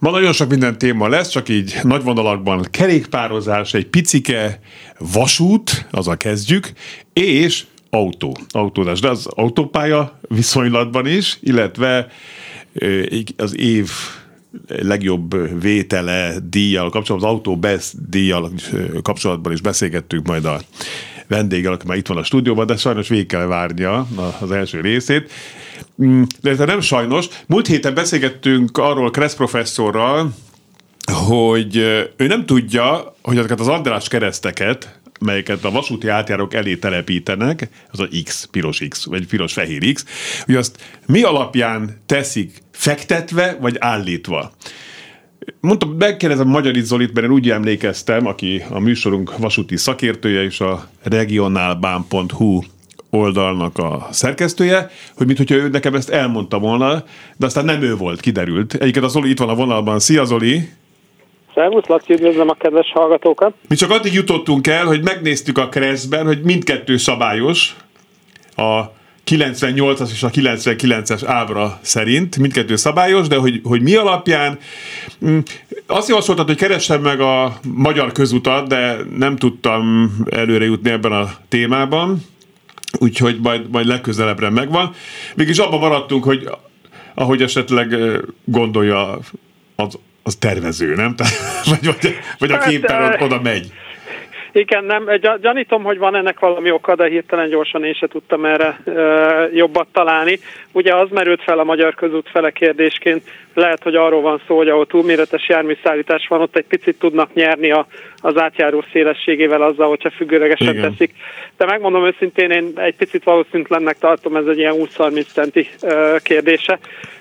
[0.00, 4.60] Ma nagyon sok minden téma lesz, csak így nagy vonalakban kerékpározás, egy picike
[4.98, 6.72] vasút, azzal kezdjük,
[7.12, 12.06] és autó, autódás, de az autópálya viszonylatban is, illetve
[13.36, 13.90] az év
[14.66, 18.50] legjobb vétele díjjal kapcsolatban, az Autó Best díjjal
[19.02, 20.60] kapcsolatban is beszélgettünk majd a
[21.30, 24.06] vendéggel, aki már itt van a stúdióban, de sajnos végig kell várnia
[24.40, 25.32] az első részét.
[26.02, 27.26] Mm, de nem sajnos.
[27.46, 30.34] Múlt héten beszélgettünk arról Kressz professzorral,
[31.12, 31.76] hogy
[32.16, 38.00] ő nem tudja, hogy ezeket az András kereszteket, melyeket a vasúti átjárók elé telepítenek, az
[38.00, 40.04] a X, piros X, vagy piros-fehér X,
[40.44, 44.52] hogy azt mi alapján teszik fektetve, vagy állítva.
[45.60, 50.88] Mondtam, megkérdezem Magyar Zolit, mert én úgy emlékeztem, aki a műsorunk vasúti szakértője és a
[51.02, 52.60] regionálbán.hu
[53.10, 57.04] oldalnak a szerkesztője, hogy mit, hogyha ő nekem ezt elmondta volna,
[57.36, 58.74] de aztán nem ő volt, kiderült.
[58.74, 59.98] Egyiket a Zoli itt van a vonalban.
[59.98, 60.68] Szia Zoli!
[61.54, 63.54] Szervusz, Laci, üdvözlöm a kedves hallgatókat!
[63.68, 67.76] Mi csak addig jutottunk el, hogy megnéztük a Kreszben, hogy mindkettő szabályos,
[68.56, 68.80] a
[69.26, 74.58] 98-as és a 99-es ábra szerint, mindkettő szabályos, de hogy, hogy mi alapján,
[75.26, 75.38] mm,
[75.86, 81.30] azt javasoltad, hogy keressem meg a magyar közutat, de nem tudtam előre jutni ebben a
[81.48, 82.24] témában,
[82.98, 84.94] úgyhogy majd, majd legközelebbre megvan.
[85.34, 86.48] Mégis abban maradtunk, hogy
[87.14, 87.96] ahogy esetleg
[88.44, 89.18] gondolja
[89.76, 91.14] az, az tervező, nem?
[91.70, 93.72] vagy, vagy, vagy aki éppen hát, oda megy.
[94.52, 95.08] Igen, nem,
[95.40, 99.86] gyanítom, hogy van ennek valami oka, de hirtelen gyorsan én se tudtam erre e, jobbat
[99.92, 100.38] találni.
[100.72, 103.22] Ugye az merült fel a magyar közút fele kérdésként,
[103.54, 107.70] lehet, hogy arról van szó, hogy ahol túlméretes járműszállítás van, ott egy picit tudnak nyerni
[107.70, 110.90] a, az átjáró szélességével azzal, hogyha függőlegesen Igen.
[110.90, 111.14] teszik.
[111.56, 116.78] De megmondom őszintén, én egy picit valószínűtlennek tartom, ez egy ilyen 20-30 centi e, kérdése.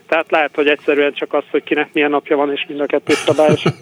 [0.08, 3.14] Tehát lehet, hogy egyszerűen csak az, hogy kinek milyen napja van, és mind a kettő
[3.14, 3.64] szabályos.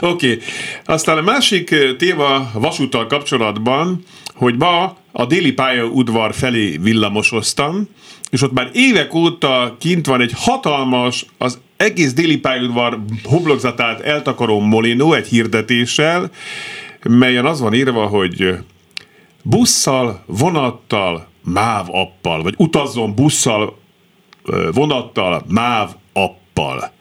[0.12, 0.32] Oké.
[0.32, 0.38] Okay.
[0.84, 4.02] Aztán a másik téma vasúttal kapcsolatban,
[4.34, 7.88] hogy ma a déli pályaudvar felé villamosoztam,
[8.30, 14.60] és ott már évek óta kint van egy hatalmas, az egész déli pályaudvar hoblokzatát eltakaró
[14.60, 16.30] molinó egy hirdetéssel,
[17.08, 18.54] melyen az van írva, hogy
[19.42, 23.78] busszal, vonattal, MÁV appal, vagy utazzon busszal,
[24.72, 26.92] vonattal, MÁV appal.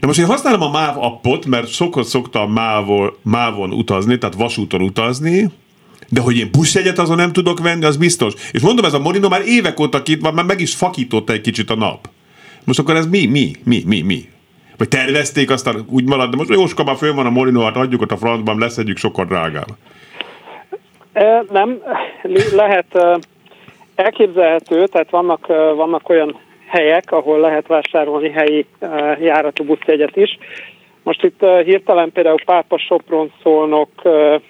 [0.00, 4.82] De most én használom a MÁV appot, mert sokat szoktam MÁV-on, MÁV-on utazni, tehát vasúton
[4.82, 5.50] utazni,
[6.08, 8.34] de hogy én buszjegyet azon nem tudok venni, az biztos.
[8.52, 11.40] És mondom, ez a Molino már évek óta kit van, már meg is fakította egy
[11.40, 12.08] kicsit a nap.
[12.64, 14.28] Most akkor ez mi, mi, mi, mi, mi?
[14.76, 18.00] Vagy tervezték, aztán úgy marad, de most Jóska már föl van a Molino, hát adjuk
[18.00, 19.68] ott a francban, leszedjük sokkal drágább.
[21.50, 21.78] Nem,
[22.52, 22.98] lehet
[23.94, 25.46] elképzelhető, tehát vannak,
[25.76, 26.36] vannak olyan
[26.76, 30.38] helyek, ahol lehet vásárolni helyi uh, járatú buszjegyet is.
[31.02, 34.40] Most itt uh, hirtelen például Pápa Sopron szólnok, uh,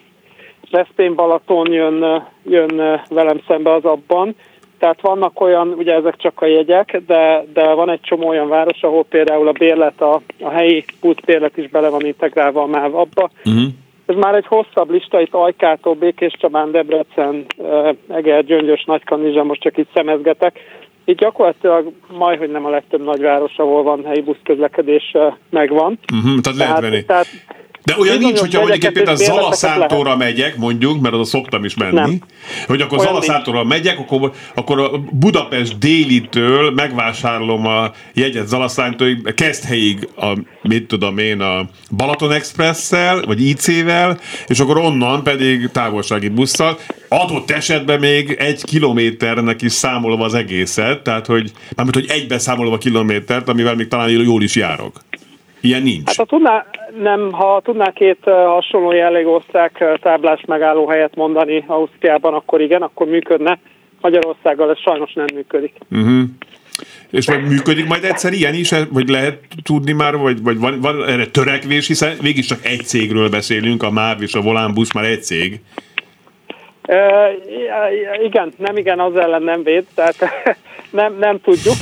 [0.71, 4.35] Veszpén Balaton jön, jön velem szembe az abban,
[4.79, 8.83] tehát vannak olyan, ugye ezek csak a jegyek, de, de van egy csomó olyan város,
[8.83, 13.31] ahol például a bérlet, a, a helyi buszbérlet is bele van integrálva a MÁV abba.
[13.45, 13.63] Uh-huh.
[14.07, 17.47] Ez már egy hosszabb lista, itt Ajkától, Békés Csabán, Debrecen,
[18.09, 20.61] Eger, Gyöngyös, Nagykanizsa, most csak itt szemezgetek.
[21.09, 25.17] Itt gyakorlatilag majd, hogy nem a legtöbb nagyváros, ahol van helyi buszközlekedés
[25.51, 25.99] megvan.
[26.13, 27.05] Uh-huh, tehát, tehát lehet venni.
[27.05, 27.27] Tehát,
[27.87, 32.21] de olyan nincs, hogyha mondjuk például Zalaszántóra megyek, mondjuk, mert oda szoktam is menni, nem.
[32.67, 39.35] hogy akkor Zalaszántóra megyek, akkor, akkor a Budapest délitől megvásárolom a jegyet Zalaszántóig,
[39.67, 46.29] helyig a, mit tudom én, a Balaton Express-szel, vagy IC-vel, és akkor onnan pedig távolsági
[46.29, 46.79] busszal,
[47.09, 52.75] adott esetben még egy kilométernek is számolva az egészet, tehát hogy, mármint, hogy egybe számolva
[52.75, 55.01] a kilométert, amivel még talán jól is járok.
[55.61, 56.07] Ilyen nincs.
[56.07, 56.67] Hát ha tudná,
[57.01, 63.07] nem, ha tudná két hasonló jellegű osztrák táblás megálló helyet mondani Ausztriában, akkor igen, akkor
[63.07, 63.59] működne.
[64.01, 65.73] Magyarországgal ez sajnos nem működik.
[65.91, 66.23] Uh-huh.
[67.11, 71.09] És vagy működik majd egyszer ilyen is, vagy lehet tudni már, vagy, vagy van, van
[71.09, 75.23] erre törekvés, hiszen végig csak egy cégről beszélünk, a MÁV és a Volánbusz már egy
[75.23, 75.61] cég.
[76.83, 77.31] E,
[78.25, 80.17] igen, nem igen, az ellen nem véd, tehát
[80.97, 81.75] nem, nem tudjuk.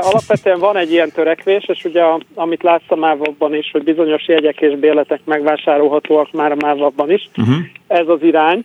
[0.00, 2.02] Alapvetően van egy ilyen törekvés, és ugye
[2.34, 7.30] amit látszam mávabban is, hogy bizonyos jegyek és béletek megvásárolhatóak már a mávabban is.
[7.36, 7.54] Uh-huh.
[7.86, 8.64] Ez az irány.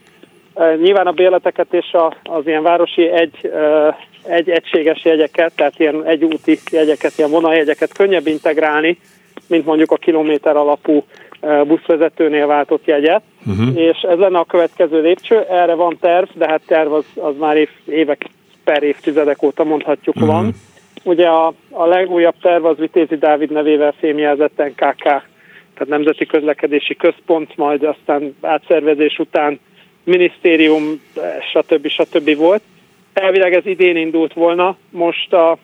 [0.82, 3.52] Nyilván a béleteket és a, az ilyen városi egy,
[4.24, 9.00] egy egységes jegyeket, tehát ilyen egyúti jegyeket, ilyen vonaljegyeket könnyebb integrálni,
[9.48, 11.04] mint mondjuk a kilométer alapú
[11.64, 13.80] buszvezetőnél váltott jegyet, uh-huh.
[13.80, 15.46] és ez lenne a következő lépcső.
[15.50, 18.26] Erre van terv, de hát terv az, az már év, évek
[18.68, 20.32] per évtizedek óta mondhatjuk uh-huh.
[20.32, 20.54] van.
[21.04, 27.56] Ugye a, a legújabb terv az Vitézi Dávid nevével fémjelzett NKK, tehát Nemzeti Közlekedési Központ,
[27.56, 29.60] majd aztán átszervezés után
[30.04, 31.02] minisztérium,
[31.54, 31.88] stb.
[31.88, 32.36] stb.
[32.36, 32.62] volt.
[33.14, 35.58] Elvileg ez idén indult volna, most a,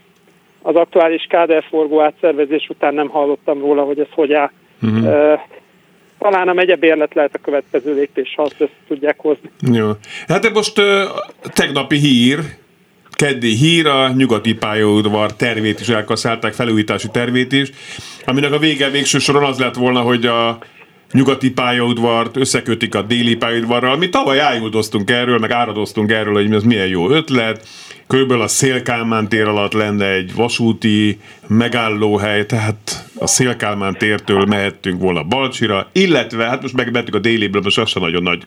[0.61, 4.51] az aktuális káderforgó átszervezés után nem hallottam róla, hogy ez hogy áll.
[4.81, 5.39] Uh-huh
[6.19, 9.51] talán a megyebérlet lehet a következő lépés, ha azt ezt tudják hozni.
[9.71, 9.91] Jó.
[10.27, 10.85] Hát most uh,
[11.53, 12.39] tegnapi hír,
[13.13, 17.69] keddi hír, a nyugati pályaudvar tervét is elkaszálták, felújítási tervét is,
[18.25, 20.59] aminek a vége végső soron az lett volna, hogy a
[21.11, 23.97] nyugati pályaudvart összekötik a déli pályaudvarral.
[23.97, 27.67] Mi tavaly ájuldoztunk erről, meg áradoztunk erről, hogy ez milyen jó ötlet,
[28.13, 31.17] Körülbelül a Szélkálmán tér alatt lenne egy vasúti
[31.47, 32.77] megállóhely, tehát
[33.19, 38.01] a Szélkálmán tértől mehettünk volna Balcsira, illetve, hát most megbettük a déléből, most az sem
[38.01, 38.41] nagyon nagy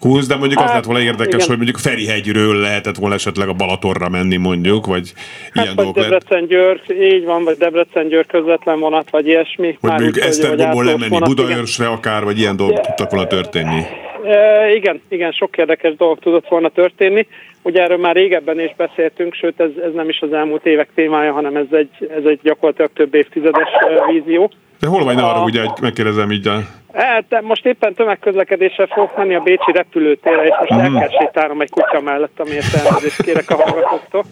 [0.00, 1.46] húz, de mondjuk hát, az lett volna érdekes, igen.
[1.46, 5.12] hogy mondjuk Ferihegyről lehetett volna esetleg a Balatorra menni mondjuk, vagy
[5.52, 9.78] hát, ilyen vagy Debrecen-Győr, így van, vagy Debrecen-Győr közvetlen vonat, vagy ilyesmi.
[9.80, 13.82] Vagy mondjuk Esztergomból lemenni Budaörsre akár, vagy ilyen dolgok tudtak volna történni.
[14.24, 17.26] E, igen, igen, sok érdekes dolog tudott volna történni.
[17.68, 21.32] Ugye erről már régebben is beszéltünk, sőt ez, ez nem is az elmúlt évek témája,
[21.32, 23.68] hanem ez egy, ez egy gyakorlatilag több évtizedes
[24.10, 24.50] vízió.
[24.80, 26.50] De hol vagy, ne arra, ugye, hogy megkérdezem így.
[26.92, 30.96] Hát, most éppen tömegközlekedésre fogok menni a Bécsi repülőtérre, és most mm.
[30.96, 34.24] el kell sétálnom egy kutya mellett, amiért elnézést kérek a hallgatóktól.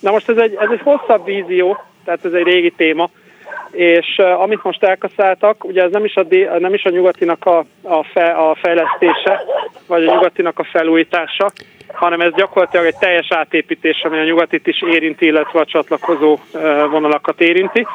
[0.00, 3.10] Na most ez egy, ez egy hosszabb vízió, tehát ez egy régi téma,
[3.74, 6.26] és amit most elkaszáltak, ugye ez nem is a,
[6.58, 9.44] nem is a nyugatinak a, a, fe, a fejlesztése,
[9.86, 11.50] vagy a nyugatinak a felújítása,
[11.92, 16.38] hanem ez gyakorlatilag egy teljes átépítés, ami a nyugatit is érinti, illetve a csatlakozó
[16.90, 17.86] vonalakat érinti.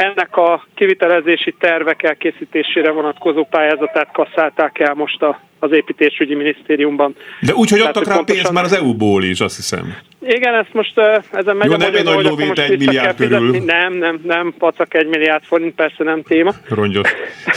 [0.00, 7.14] Ennek a kivitelezési tervek elkészítésére vonatkozó pályázatát kasszálták el most a az építésügyi minisztériumban.
[7.40, 9.94] De úgy, hogy adtak rá pénzt már az EU-ból is, azt hiszem.
[10.20, 10.98] Igen, ezt most
[11.32, 13.64] ezen megy Jó, a nem egy nagy lóvét egy milliárd körül.
[13.64, 16.52] Nem, nem, nem, pacak egy milliárd forint, persze nem téma.
[16.68, 17.10] Rongyos.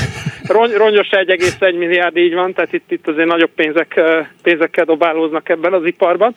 [0.54, 4.02] Ron, rongyos 1,1 milliárd, így van, tehát itt, itt azért nagyobb pénzek,
[4.42, 6.36] pénzekkel dobálóznak ebben az iparban.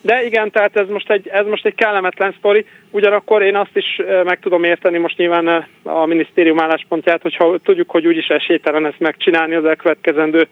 [0.00, 4.00] De igen, tehát ez most egy, ez most egy kellemetlen sztori, ugyanakkor én azt is
[4.24, 9.54] meg tudom érteni most nyilván a minisztérium álláspontját, hogyha tudjuk, hogy úgyis esélytelen ezt megcsinálni
[9.54, 10.48] az elkövetkezendő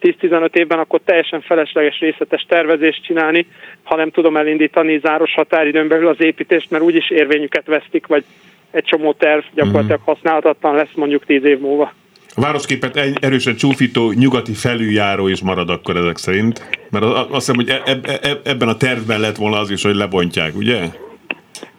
[0.00, 3.46] 10-15 évben, akkor teljesen felesleges részletes tervezést csinálni,
[3.82, 8.24] ha nem tudom elindítani záros határidőn belül az építést, mert úgyis érvényüket vesztik, vagy
[8.70, 10.10] egy csomó terv gyakorlatilag mhm.
[10.10, 11.92] használhatatlan lesz mondjuk 10 év múlva.
[12.36, 16.68] A városképet erősen csúfító nyugati felüljáró is marad akkor ezek szerint?
[16.90, 19.94] Mert azt hiszem, hogy e- e- e- ebben a tervben lett volna az is, hogy
[19.94, 20.80] lebontják, ugye?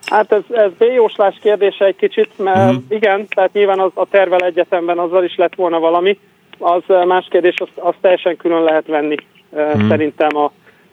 [0.05, 2.83] Hát ez, ez B-jóslás kérdése egy kicsit, mert uh-huh.
[2.89, 6.19] igen, tehát nyilván az, a tervel egyetemben azzal is lett volna valami,
[6.57, 9.15] az más kérdés, azt, azt teljesen külön lehet venni.
[9.51, 9.87] Hmm.
[9.87, 10.51] Szerintem a,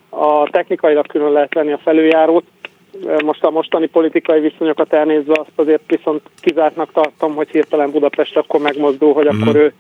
[0.08, 2.44] a technikailag külön lehet venni a felüljárót.
[3.24, 8.60] Most a mostani politikai viszonyokat elnézve azt azért viszont kizártnak tartom, hogy hirtelen Budapest akkor
[8.60, 9.42] megmozdul, hogy hmm.
[9.42, 9.72] akkor ő,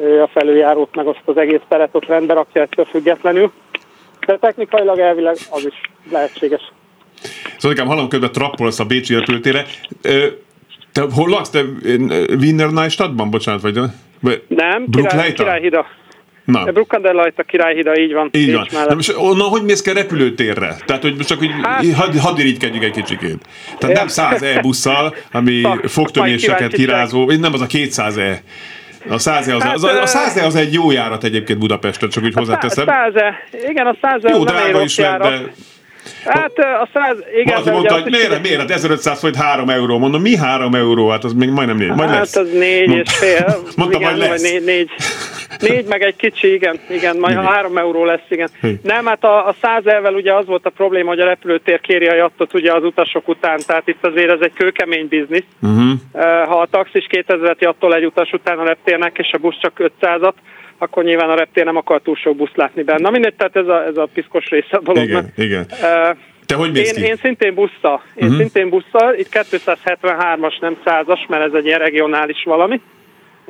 [0.00, 3.52] ő a felüljárót meg azt az egész teret ott rendbe rakja ettől függetlenül.
[4.26, 6.72] De technikailag elvileg az is lehetséges.
[7.58, 9.64] Szóval hallom közben trappolsz a Bécsi repülőtére.
[10.92, 11.50] Te hol laksz?
[11.50, 11.60] Te
[12.40, 13.30] Wiener Neustadtban?
[13.30, 14.42] Bocsánat, vagy...
[14.48, 15.86] Nem, király, Királyhida.
[16.50, 16.64] Na.
[16.64, 18.28] Bruckner Királyhida, így van.
[18.32, 18.66] Így van.
[18.88, 20.76] Na most onnan hogy mész ki repülőtérre?
[20.86, 23.38] Tehát, hogy most csak hogy hát, had, hadd irigykedjünk egy kicsikét.
[23.78, 28.42] Tehát nem 100 e-busszal, ami fogtöméseket kirázó, nem az a 200 e.
[29.08, 32.34] A 100 az, hát, az, a 100 az egy jó járat egyébként Budapesten, csak úgy
[32.34, 32.88] hozzáteszem.
[32.88, 33.22] A 100
[33.68, 35.52] igen, a 100 Jó, drága is lett, de
[36.24, 37.54] Hát a száz, igen.
[37.54, 39.98] Valaki mondta, hogy miért, miért, hát 1500 forint 3 euró.
[39.98, 41.08] Mondom, mi 3 euró?
[41.08, 41.88] Hát az még majdnem négy.
[41.88, 42.36] Majd hát lesz.
[42.36, 43.46] az négy Mond, és fél.
[43.76, 44.42] Mondta, igen, majd lesz.
[44.42, 44.90] Négy, négy,
[45.58, 47.46] négy, meg egy kicsi, igen, igen, majd igen.
[47.46, 48.48] 3 euró lesz, igen.
[48.60, 48.78] Hé.
[48.82, 52.06] Nem, hát a, a 100 elvel ugye az volt a probléma, hogy a repülőtér kéri
[52.06, 55.44] a jattot ugye az utasok után, tehát itt azért ez egy kőkemény biznisz.
[55.62, 55.90] Uh-huh.
[56.46, 60.34] Ha a taxis 2000-et jattol egy utas után a reptérnek, és a busz csak 500-at,
[60.82, 63.00] akkor nyilván a reptér nem akar túl sok busz látni benne.
[63.00, 65.24] Na mindegy, tehát ez a, ez a piszkos része a dolognak.
[65.36, 65.66] Igen, igen.
[65.70, 68.02] Uh, te hogy mész én, én szintén buszta.
[68.14, 68.40] Én uh-huh.
[68.40, 69.14] szintén buszta.
[69.16, 72.80] Itt 273-as, nem 100-as, mert ez egy ilyen regionális valami.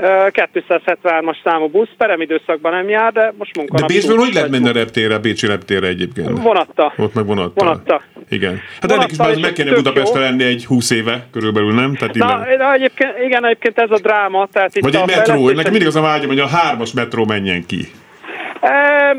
[0.00, 3.88] 273-as számú busz, peremidőszakban nem jár, de most munkanap.
[3.88, 6.42] De Bécsből hogy lehet menni a reptére, a Bécsi reptére egyébként?
[6.42, 6.92] Vonatta.
[6.96, 7.64] Ott meg vonatta.
[7.64, 8.02] Vonatta.
[8.30, 8.60] Igen.
[8.80, 11.94] Hát ennek is már meg kéne Budapestre lenni egy 20 éve körülbelül, nem?
[11.94, 14.48] Tehát Na, de egyébként, igen, egyébként ez a dráma.
[14.52, 17.66] Tehát itt Vagy egy metró, nekem mindig az a vágyam, hogy a hármas metró menjen
[17.66, 17.88] ki.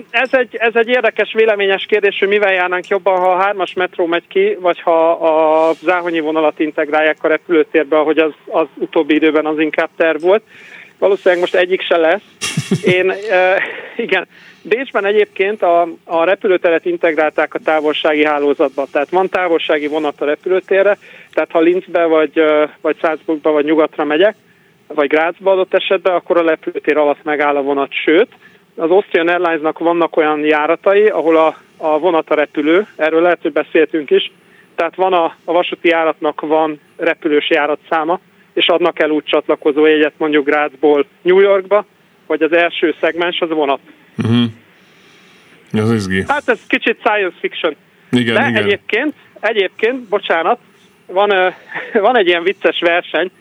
[0.09, 4.05] Ez egy, ez egy érdekes véleményes kérdés, hogy mivel járnánk jobban, ha a hármas metró
[4.05, 9.45] megy ki, vagy ha a záhonyi vonalat integrálják a repülőtérbe, ahogy az, az utóbbi időben
[9.45, 10.43] az inkább terv volt.
[10.97, 12.21] Valószínűleg most egyik se lesz.
[12.95, 13.61] Én, e,
[13.95, 14.27] igen,
[14.63, 20.97] Bécsben egyébként a, a repülőteret integrálták a távolsági hálózatba, tehát van távolsági vonat a repülőtérre,
[21.33, 22.43] tehát ha Linzbe vagy,
[22.81, 24.35] vagy Salzburgba vagy nyugatra megyek,
[24.87, 28.27] vagy Grazba adott esetben, akkor a repülőtér alatt megáll a vonat, sőt,
[28.75, 33.51] az Austrian Airlines-nak vannak olyan járatai, ahol a, a vonat a repülő, erről lehet, hogy
[33.51, 34.31] beszéltünk is,
[34.75, 38.19] tehát van a, a vasúti járatnak van repülős járatszáma,
[38.53, 41.85] és adnak el úgy csatlakozó jegyet mondjuk Grazból New Yorkba,
[42.27, 43.79] vagy az első szegmens az vonat.
[44.17, 44.45] Uh-huh.
[45.71, 46.23] Ez izgi.
[46.27, 47.75] Hát ez kicsit science fiction.
[48.11, 48.63] Igen, De igen.
[48.63, 50.59] egyébként, egyébként, bocsánat,
[51.05, 51.53] van,
[52.07, 53.31] van egy ilyen vicces verseny,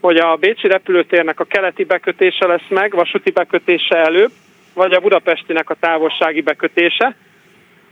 [0.00, 4.30] hogy a Bécsi repülőtérnek a keleti bekötése lesz meg, vasúti bekötése előbb,
[4.74, 7.14] vagy a budapestinek a távolsági bekötése.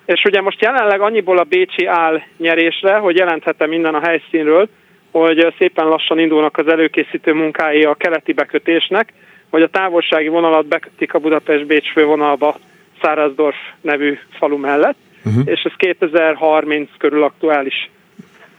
[0.04, 4.68] És ugye most jelenleg annyiból a Bécsi áll nyerésre, hogy jelenthetem minden a helyszínről,
[5.10, 9.12] hogy szépen lassan indulnak az előkészítő munkái a keleti bekötésnek,
[9.54, 12.58] hogy a távolsági vonalat bekötik a Budapest-Bécs fővonalba
[13.02, 15.42] Szárazdorf nevű falu mellett, uh-huh.
[15.44, 17.90] és ez 2030 körül aktuális.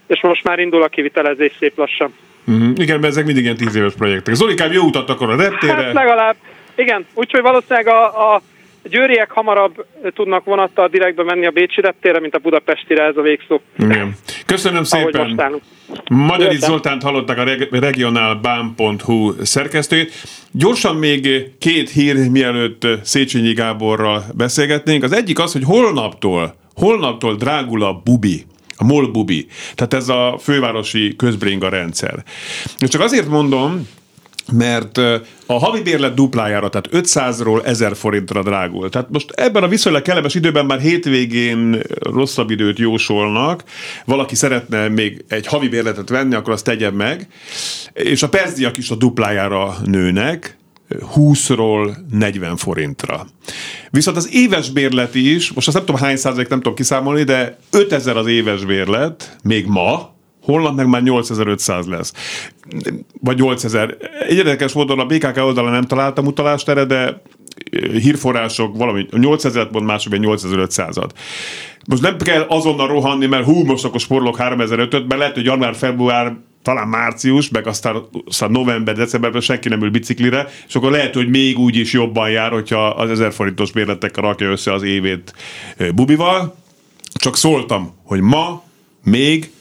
[0.07, 2.13] És most már indul a kivitelezés szép lassan.
[2.47, 2.69] Uh-huh.
[2.75, 4.33] Igen, mert ezek mindig ilyen tíz éves projektek.
[4.33, 5.73] Zolikám, jó utat akkor a reptére.
[5.73, 6.35] Hát legalább,
[6.75, 8.41] igen, úgyhogy valószínűleg a, a
[8.89, 13.61] győriek hamarabb tudnak vonattal direktbe menni a Bécsi reptére, mint a Budapestire, ez a végszó.
[13.77, 14.15] Igen.
[14.45, 15.61] Köszönöm szépen.
[16.09, 20.11] Magyari Zoltánt hallották a regionálbán.hu szerkesztőjét.
[20.51, 25.03] Gyorsan még két hír, mielőtt Széchenyi Gáborral beszélgetnénk.
[25.03, 28.45] Az egyik az, hogy holnaptól, holnaptól drágul a bubi
[28.77, 29.47] a MOL bubi.
[29.75, 32.23] Tehát ez a fővárosi közbringa rendszer.
[32.79, 33.87] És csak azért mondom,
[34.51, 34.97] mert
[35.45, 38.89] a havi bérlet duplájára, tehát 500-ról 1000 forintra drágul.
[38.89, 43.63] Tehát most ebben a viszonylag kellemes időben már hétvégén rosszabb időt jósolnak,
[44.05, 47.27] valaki szeretne még egy havi bérletet venni, akkor azt tegye meg,
[47.93, 50.57] és a percdiak is a duplájára nőnek,
[51.15, 53.25] 20-ról 40 forintra.
[53.89, 57.57] Viszont az éves bérlet is, most azt nem tudom hány százalék, nem tudom kiszámolni, de
[57.71, 60.14] 5000 az éves bérlet, még ma,
[60.75, 62.13] meg már 8500 lesz.
[63.21, 63.97] Vagy 8000.
[64.27, 67.21] Egy érdekes módon a BKK oldalon nem találtam utalást erre, de
[67.91, 71.09] hírforrások valami 8000 mond mások 8500-at.
[71.87, 76.87] Most nem kell azonnal rohanni, mert hú, most akkor sporlok 3005-öt, lehet, hogy január-február talán
[76.87, 81.59] március, meg aztán, aztán november, decemberben senki nem ül biciklire, és akkor lehet, hogy még
[81.59, 85.33] úgy is jobban jár, hogyha az 1000 forintos bérletekkel rakja össze az évét
[85.95, 86.55] bubival.
[87.13, 88.63] Csak szóltam, hogy ma
[89.03, 89.51] még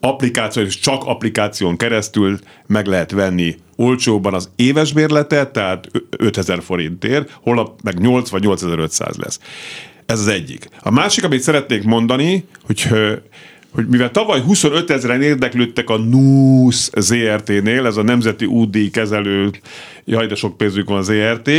[0.00, 7.38] applikáció, és csak applikáción keresztül meg lehet venni olcsóban az éves bérletet, tehát 5000 forintért,
[7.42, 9.40] holnap meg 8 vagy 8500 lesz.
[10.06, 10.68] Ez az egyik.
[10.80, 12.88] A másik, amit szeretnék mondani, hogy
[13.70, 19.50] hogy mivel tavaly 25 ezeren érdeklődtek a NUS ZRT-nél, ez a Nemzeti Údi Kezelő,
[20.04, 21.50] jaj, de sok pénzük van ZRT,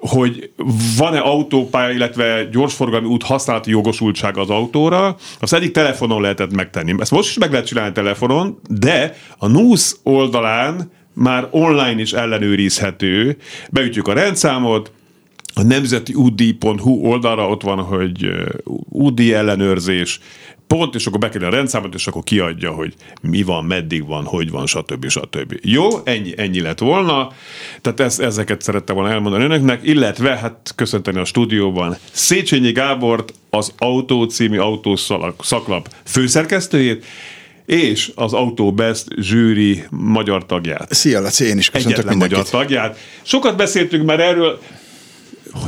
[0.00, 0.50] hogy
[0.96, 6.94] van-e autópálya, illetve gyorsforgalmi út használati jogosultsága az autóra, azt egyik telefonon lehetett megtenni.
[6.98, 13.36] Ezt most is meg lehet csinálni telefonon, de a NUS oldalán már online is ellenőrizhető.
[13.70, 14.92] Beütjük a rendszámot,
[15.54, 18.30] a nemzeti UDI.hu oldalra ott van, hogy
[18.88, 20.20] UDI ellenőrzés,
[20.68, 24.50] pont, és akkor bekerül a rendszámot, és akkor kiadja, hogy mi van, meddig van, hogy
[24.50, 25.08] van, stb.
[25.08, 25.58] stb.
[25.62, 27.32] Jó, ennyi, ennyi lett volna.
[27.80, 33.72] Tehát ez, ezeket szerettem volna elmondani önöknek, illetve hát köszönteni a stúdióban Széchenyi Gábort, az
[33.78, 37.04] Autó című autószaklap főszerkesztőjét,
[37.66, 40.94] és az Auto Best zsűri magyar tagját.
[40.94, 42.52] Szia, Laci, én is köszöntök Egyetlen mindenkit.
[42.52, 42.98] magyar tagját.
[43.22, 44.60] Sokat beszéltünk már erről,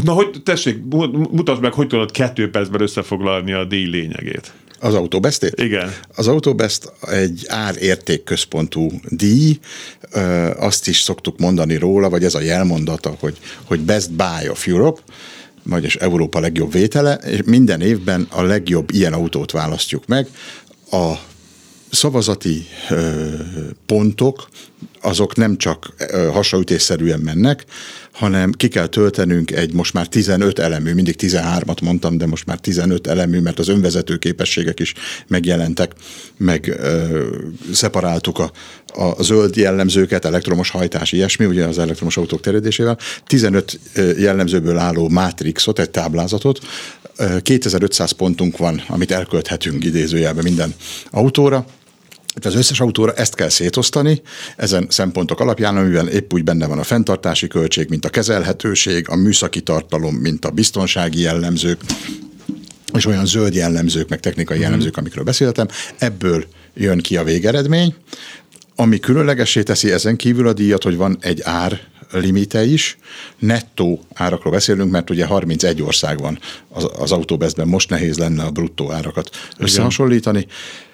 [0.04, 0.83] Na, hogy tessék,
[1.30, 4.52] mutasd meg, hogy tudod kettő percben összefoglalni a díj lényegét.
[4.82, 5.60] Az Autobestét?
[5.60, 5.94] Igen.
[6.14, 9.58] Az Autobest egy árértékközpontú díj,
[10.56, 15.00] azt is szoktuk mondani róla, vagy ez a jelmondata, hogy, hogy Best Buy of Europe,
[15.62, 20.28] vagyis Európa legjobb vétele, és minden évben a legjobb ilyen autót választjuk meg.
[20.90, 21.14] A
[21.90, 22.66] szavazati
[23.87, 24.49] pontok
[25.00, 25.94] azok nem csak
[26.32, 27.64] hasraütésszerűen mennek,
[28.12, 32.58] hanem ki kell töltenünk egy most már 15 elemű, mindig 13-at mondtam, de most már
[32.58, 34.94] 15 elemű, mert az önvezető képességek is
[35.26, 35.92] megjelentek,
[36.37, 37.26] meg ö,
[37.72, 38.52] szeparáltuk a,
[38.87, 42.99] a zöld jellemzőket, elektromos hajtás, ilyesmi, ugye az elektromos autók terjedésével.
[43.26, 43.80] 15
[44.18, 46.60] jellemzőből álló mátrixot, egy táblázatot,
[47.42, 50.75] 2500 pontunk van, amit elkölthetünk idézőjelben minden
[51.10, 51.66] autóra,
[52.42, 54.22] az összes autóra ezt kell szétosztani,
[54.56, 59.16] ezen szempontok alapján, amiben épp úgy benne van a fenntartási költség, mint a kezelhetőség, a
[59.16, 61.80] műszaki tartalom, mint a biztonsági jellemzők,
[62.92, 64.64] és olyan zöld jellemzők, meg technikai mhm.
[64.64, 65.68] jellemzők, amikről beszéltem,
[65.99, 66.44] ebből
[66.75, 67.94] jön ki a végeredmény,
[68.76, 71.80] ami különlegessé teszi ezen kívül a díjat, hogy van egy ár
[72.12, 72.99] limite is.
[73.38, 78.50] Nettó árakról beszélünk, mert ugye 31 ország van az, az autóbeszben, most nehéz lenne a
[78.50, 80.38] bruttó árakat összehasonlítani.
[80.38, 80.89] Igen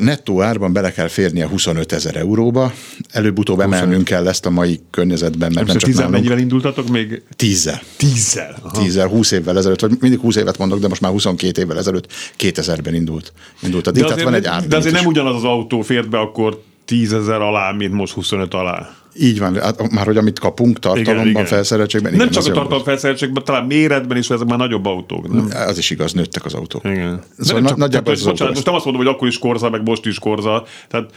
[0.00, 2.72] Nettó árban bele kell férnie 25 ezer euróba,
[3.10, 5.52] előbb-utóbb emelnünk kell ezt a mai környezetben.
[5.52, 7.22] Mert nem, nem csak tízzel mennyivel indultatok még?
[7.36, 7.80] Tízzel.
[7.96, 8.56] Tízzel?
[8.62, 8.82] Aha.
[8.82, 12.12] Tízzel, 20 évvel ezelőtt, vagy mindig 20 évet mondok, de most már 22 évvel ezelőtt
[12.38, 13.32] 2000-ben indult.
[13.62, 14.66] indult a díj, de azért, van egy ár.
[14.66, 18.54] De azért nem ugyanaz az autó fért be akkor 10 ezer alá, mint most 25
[18.54, 18.97] alá.
[19.14, 21.44] Így van, hát már hogy amit kapunk tartalomban, igen, igen.
[21.44, 22.12] felszereltségben.
[22.12, 25.32] Nem igen, csak a tartalom felszereltségben, talán méretben is, ezek már nagyobb autók.
[25.32, 25.48] Nem?
[25.66, 26.84] Az is igaz, nőttek az autók.
[26.84, 27.22] Igen.
[27.38, 29.82] Szóval na, csak, nagyjából csak, bocsánat, most nem azt mondom, hogy akkor is korza, meg
[29.82, 30.64] most is korza.
[30.88, 31.10] Tehát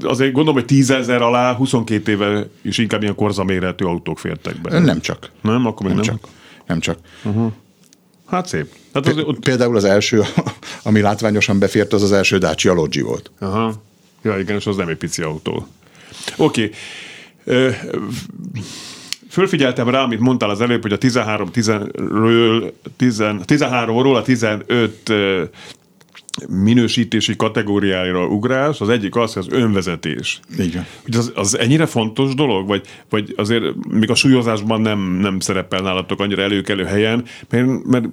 [0.00, 4.78] azért gondolom, hogy tízezer alá 22 éve is inkább ilyen korza méretű autók fértek be.
[4.78, 5.30] Nem csak.
[5.42, 5.66] Nem?
[5.66, 6.04] Akkor még nem?
[6.04, 6.28] Nem csak.
[6.66, 6.98] Nem csak.
[7.24, 7.52] Uh-huh.
[8.26, 8.66] Hát szép.
[8.92, 9.38] Hát az, ott...
[9.38, 10.22] Például az első,
[10.82, 13.30] ami látványosan befért, az az első Dacia Logi volt.
[13.38, 13.72] Aha.
[14.22, 15.66] Ja, igen, és az nem egy pici autó.
[16.36, 16.70] Oké.
[17.44, 17.72] Okay.
[19.30, 25.12] Fölfigyeltem rá, amit mondtál az előbb, hogy a 13 10-ről 10, 13-ról a 15
[26.48, 30.40] minősítési kategóriáira ugrás, az egyik az, hogy az önvezetés.
[30.58, 30.86] Igen.
[31.04, 35.80] Hogy az, az ennyire fontos dolog, vagy, vagy azért még a súlyozásban nem, nem szerepel
[35.80, 38.04] nálatok annyira előkelő helyen, mert, mert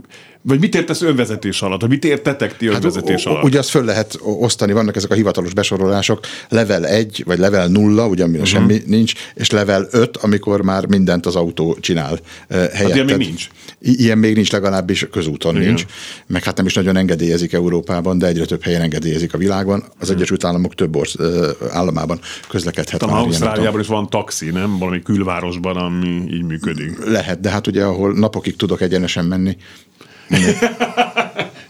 [0.45, 1.81] vagy mit értesz önvezetés alatt?
[1.81, 3.43] Vagy mit értetek ti hát, önvezetés hát, alatt?
[3.43, 6.19] Ugye azt föl lehet osztani, vannak ezek a hivatalos besorolások,
[6.49, 8.57] level 1, vagy level 0, ugye amire uh-huh.
[8.57, 12.19] semmi nincs, és level 5, amikor már mindent az autó csinál uh,
[12.49, 12.81] helyetted.
[12.81, 13.47] Hát ilyen még nincs.
[13.79, 15.67] Ilyen még nincs, legalábbis közúton Igen.
[15.67, 15.85] nincs.
[16.27, 19.79] Meg hát nem is nagyon engedélyezik Európában, de egyre több helyen engedélyezik a világban.
[19.79, 20.15] Az uh-huh.
[20.15, 22.19] Egyesült Államok több orsz, uh, államában
[22.49, 24.77] közlekedhet Talán már Ausztráliában is van taxi, nem?
[24.77, 27.05] Valami külvárosban, ami így működik.
[27.05, 29.57] Lehet, de hát ugye ahol napokig tudok egyenesen menni,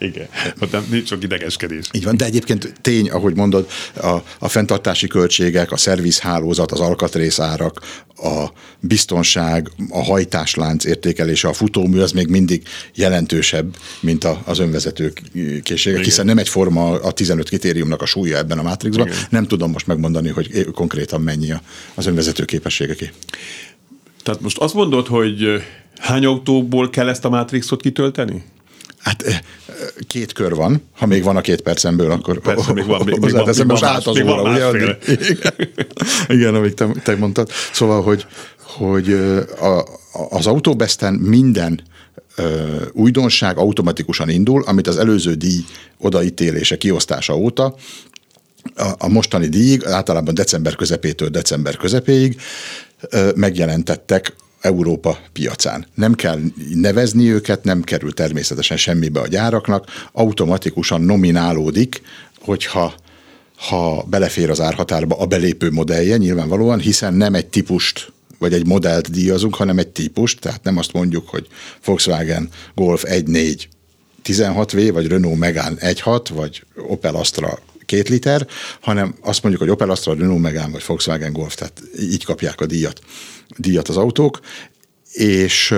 [0.04, 0.28] Igen,
[0.62, 1.86] ott nem, nincs sok idegeskedés.
[1.91, 3.67] Így van, de egyébként tény, ahogy mondod,
[4.02, 7.82] a, a fenntartási költségek, a szervizhálózat, az alkatrészárak,
[8.17, 8.45] a
[8.80, 12.63] biztonság, a hajtáslánc értékelése, a futómű az még mindig
[12.95, 15.13] jelentősebb, mint a, az önvezető
[15.63, 16.04] készségek, Igen.
[16.04, 19.08] hiszen nem egyforma a 15 kritériumnak a súlya ebben a mátrixban.
[19.08, 19.19] Igen.
[19.30, 21.54] Nem tudom most megmondani, hogy konkrétan mennyi
[21.93, 23.12] az önvezető képességeké.
[24.23, 25.63] Tehát most azt mondod, hogy
[26.04, 28.43] Hány autóból kell ezt a Matrixot kitölteni?
[29.03, 29.39] Hát eh,
[30.07, 33.31] két kör van, ha még van a két percemből, akkor Persze, még van, még, még
[33.31, 34.95] van, még most át az óra, ugye?
[35.07, 35.53] Igen,
[36.27, 37.49] igen, amit te, te mondtad.
[37.71, 38.25] Szóval, hogy,
[38.61, 39.13] hogy
[39.59, 39.85] a,
[40.29, 41.81] az autóbeszten minden
[42.35, 45.65] ö, újdonság automatikusan indul, amit az előző díj
[45.97, 47.75] odaítélése, kiosztása óta
[48.75, 52.41] a, a mostani díjig, általában december közepétől december közepéig
[53.35, 55.86] megjelentettek Európa piacán.
[55.95, 56.39] Nem kell
[56.73, 62.02] nevezni őket, nem kerül természetesen semmibe a gyáraknak, automatikusan nominálódik,
[62.39, 62.93] hogyha
[63.56, 69.12] ha belefér az árhatárba a belépő modellje nyilvánvalóan, hiszen nem egy típust vagy egy modellt
[69.12, 71.47] díjazunk, hanem egy típust, tehát nem azt mondjuk, hogy
[71.86, 73.63] Volkswagen Golf 1.4
[74.23, 77.60] 16V, vagy Renault Megane 1.6, vagy Opel Astra
[77.93, 78.47] két liter,
[78.79, 82.65] hanem azt mondjuk, hogy Opel Astra, Renault Megane vagy Volkswagen Golf, tehát így kapják a
[82.65, 83.01] díjat
[83.58, 84.39] díjat az autók,
[85.12, 85.75] és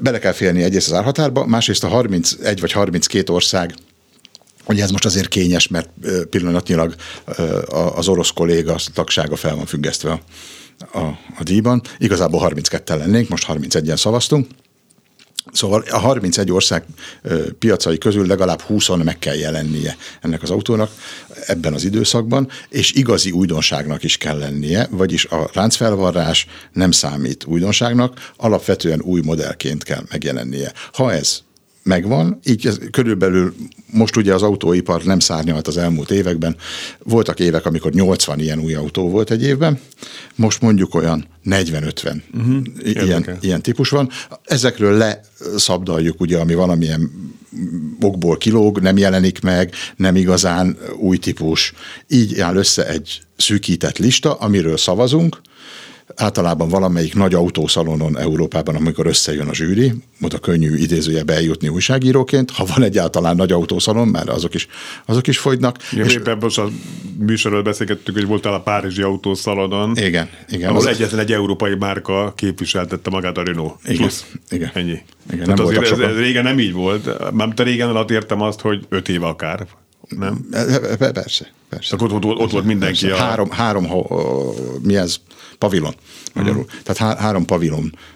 [0.00, 3.74] bele kell félni egyrészt az árhatárba, másrészt a 31 vagy 32 ország
[4.66, 5.88] Ugye ez most azért kényes, mert
[6.30, 6.94] pillanatnyilag
[7.94, 11.82] az orosz kolléga tagsága fel van függesztve a, a, a díjban.
[11.98, 14.46] Igazából 32 lennénk, most 31-en szavaztunk.
[15.52, 16.84] Szóval a 31 ország
[17.58, 20.90] piacai közül legalább 20 meg kell jelennie ennek az autónak
[21.46, 28.32] ebben az időszakban, és igazi újdonságnak is kell lennie, vagyis a láncfelvarrás nem számít újdonságnak,
[28.36, 30.72] alapvetően új modellként kell megjelennie.
[30.92, 31.42] Ha ez
[31.82, 33.54] megvan, így ez körülbelül
[33.86, 36.56] most ugye az autóipar nem szárnyalt az elmúlt években.
[37.02, 39.80] Voltak évek, amikor 80 ilyen új autó volt egy évben,
[40.34, 42.62] most mondjuk olyan 40-50 uh-huh.
[42.82, 44.08] ilyen, ilyen típus van.
[44.44, 47.10] Ezekről leszabdaljuk ugye, ami valamilyen
[48.00, 51.72] okból kilóg, nem jelenik meg, nem igazán új típus.
[52.08, 55.40] Így áll össze egy szűkített lista, amiről szavazunk,
[56.16, 62.64] általában valamelyik nagy autószalonon Európában, amikor összejön a zsűri, oda könnyű idézője bejutni újságíróként, ha
[62.74, 64.68] van egyáltalán nagy autószalon, mert azok is,
[65.06, 65.76] azok is fogynak.
[65.92, 66.68] Ja, és éppen most a
[67.18, 69.96] műsorról beszélgettünk, hogy voltál a Párizsi autószalonon.
[69.96, 70.68] Igen, igen.
[70.68, 73.74] Ahol az egyetlen egy európai márka képviseltette magát a Renault.
[73.84, 74.26] Igen, Plusz.
[74.50, 74.70] igen.
[74.74, 75.02] Ennyi.
[75.32, 77.32] Igen, Tehát nem azért ez, ez régen nem így volt.
[77.32, 79.66] Már te régen alatt értem azt, hogy öt év akár.
[80.08, 80.46] Nem?
[80.98, 81.94] Persze, persze.
[81.94, 83.06] Akkor ott, ott, ott volt mindenki.
[83.06, 83.22] Persze.
[83.22, 83.26] A...
[83.26, 84.06] Három, három ha-
[84.82, 85.16] mi ez?
[85.62, 85.94] Pavilon,
[86.34, 86.62] magyarul.
[86.70, 86.80] Hmm.
[86.82, 87.44] Tehát há- három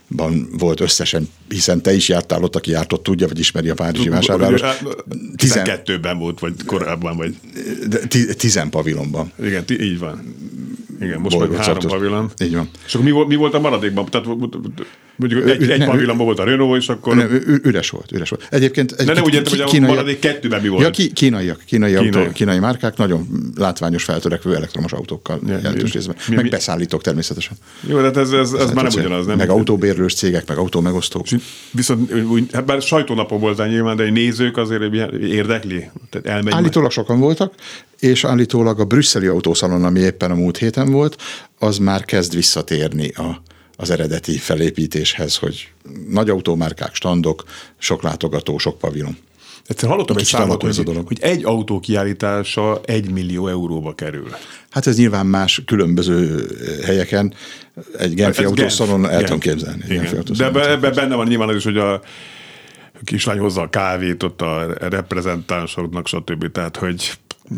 [0.08, 3.74] pavilonban volt összesen, hiszen te is jártál ott, aki járt ott, tudja, vagy ismeri a
[3.74, 4.84] Párizsi vásárlást.
[5.36, 7.34] Tizen, 12-ben volt, vagy korábban, vagy...
[8.36, 9.32] tizen pavilonban.
[9.42, 10.34] Igen, így van.
[11.00, 12.30] Igen, most Bolygó meg három tartoz- pavilon.
[12.44, 12.68] Így van.
[12.86, 14.04] És akkor mi volt, mi volt a maradékban?
[14.04, 14.26] Tehát
[15.16, 17.14] mondjuk egy, egy pavilonban volt a Renault, és akkor...
[17.16, 18.46] Nem, üres volt, üres volt.
[18.50, 20.82] Egyébként egy De nem úgy értem, hogy a maradék kettőben mi volt.
[20.82, 22.08] Ja, ki, kínaiak, kínai, Kínai.
[22.08, 26.16] Autó, kínai márkák, nagyon látványos feltörekvő elektromos autókkal jelentős részben.
[26.28, 27.56] Meg beszállítók természetesen.
[27.80, 29.36] Jó, de hát ez, ez, ez már nem ugyanaz, nem?
[29.36, 29.50] Meg
[29.96, 31.26] autóbérlős cégek, meg autómegosztók.
[31.70, 32.10] Viszont
[32.52, 34.82] hát bár sajtónapon voltál nyilván, de egy nézők azért
[35.20, 35.90] érdekli?
[36.10, 37.54] Tehát elmegy Állítólag sokan voltak,
[37.98, 41.16] és állítólag a brüsszeli autószalon, ami éppen a múlt héten volt,
[41.58, 43.42] az már kezd visszatérni a,
[43.76, 45.68] az eredeti felépítéshez, hogy
[46.08, 47.44] nagy autómárkák, standok,
[47.78, 49.16] sok látogató, sok pavilon.
[49.66, 51.06] Egyszer hallottam egy számot, hogy, dolog.
[51.06, 54.28] hogy egy autó kiállítása egy millió euróba kerül.
[54.70, 56.46] Hát ez nyilván más különböző
[56.84, 57.34] helyeken,
[57.98, 59.14] egy Genfi Ez autószalon Genf.
[59.14, 59.84] el tudom képzelni.
[59.88, 60.24] Igen.
[60.36, 62.00] De ebben ebbe benne van nyilván az is, hogy a
[63.04, 66.52] kislány hozza a kávét ott a reprezentánsoknak, stb.
[66.52, 67.12] Tehát, hogy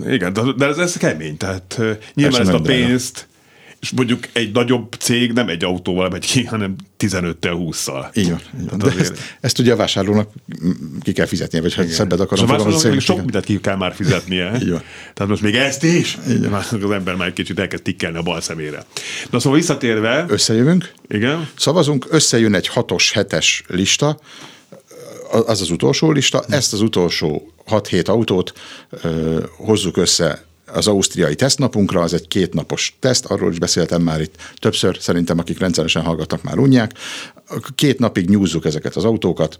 [0.07, 1.37] igen, de, ez, ez kemény.
[1.37, 1.81] Tehát
[2.15, 3.29] nyilván ezt a pénzt,
[3.81, 8.17] és mondjuk egy nagyobb cég nem egy autóval megy ki, hanem 15-tel, 20-szal.
[8.17, 8.41] Így van.
[8.61, 8.79] Így van.
[8.79, 10.31] De azért- ezt, ezt ugye a vásárlónak
[11.03, 13.25] ki kell fizetnie, vagy ha szebbet akarom Szóval fogalmazni, még sok igen.
[13.25, 14.53] mindent ki kell már fizetnie.
[14.63, 14.83] Így van.
[15.15, 16.19] Tehát most még ezt is?
[16.51, 18.85] Már az ember már egy kicsit elkezd tikkelni a bal szemére.
[19.31, 24.19] Na szóval visszatérve, Összejövünk, igen, szavazunk, összejön egy hatos, hetes lista,
[25.47, 28.53] az az utolsó lista, ezt az utolsó 6-7 autót
[28.91, 34.35] ö, hozzuk össze az ausztriai tesztnapunkra, az egy kétnapos teszt, arról is beszéltem már itt
[34.59, 36.93] többször, szerintem akik rendszeresen hallgatnak már unják.
[37.75, 39.59] Két napig nyúzzuk ezeket az autókat,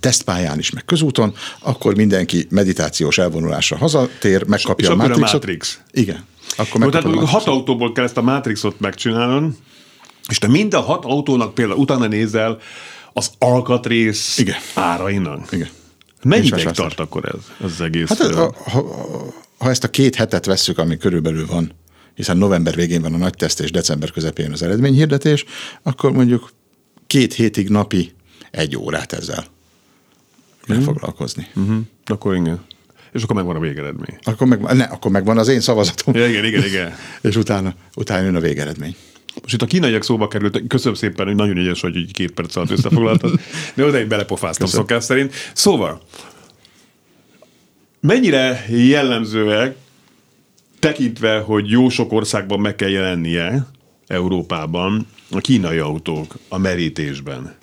[0.00, 5.40] tesztpályán is, meg közúton, akkor mindenki meditációs elvonulásra hazatér, megkapja és a akkor a Matrixot.
[5.40, 5.80] Matrix.
[5.90, 6.24] Igen.
[6.56, 7.46] Akkor Jó, tehát a hat Matrixot.
[7.46, 9.52] autóból kell ezt a Matrixot megcsinálnod,
[10.28, 12.58] és te mind a hat autónak például utána nézel
[13.12, 14.56] az alkatrész Igen.
[14.74, 15.52] árainak.
[15.52, 15.68] Igen.
[16.22, 16.94] Mennyi Nincs ideig vásárlás.
[16.94, 18.08] tart akkor ez, ez az egész?
[18.08, 18.84] Hát a, ha,
[19.58, 21.72] ha ezt a két hetet vesszük, ami körülbelül van,
[22.14, 25.44] hiszen november végén van a nagy teszt, és december közepén az eredményhirdetés,
[25.82, 26.50] akkor mondjuk
[27.06, 28.12] két hétig napi
[28.50, 29.44] egy órát ezzel
[30.66, 31.46] kell foglalkozni.
[31.54, 31.76] uh-huh.
[32.04, 32.64] Akkor igen.
[33.12, 34.18] És akkor megvan a végeredmény.
[34.22, 36.94] Akkor, meg, ne, akkor megvan az én szavazatom, Ja, igen, igen, igen.
[37.22, 38.96] és utána, utána jön a végeredmény.
[39.42, 42.70] Most itt a kínaiak szóba került, köszönöm szépen, hogy nagyon ügyes hogy két perc alatt
[42.70, 43.40] összefoglaltad,
[43.74, 44.86] de odaig belepofáztam Köszönöm.
[44.86, 45.34] szokás szerint.
[45.54, 46.02] Szóval,
[48.06, 49.76] mennyire jellemzőek,
[50.78, 53.66] tekintve, hogy jó sok országban meg kell jelennie,
[54.06, 57.54] Európában, a kínai autók a merítésben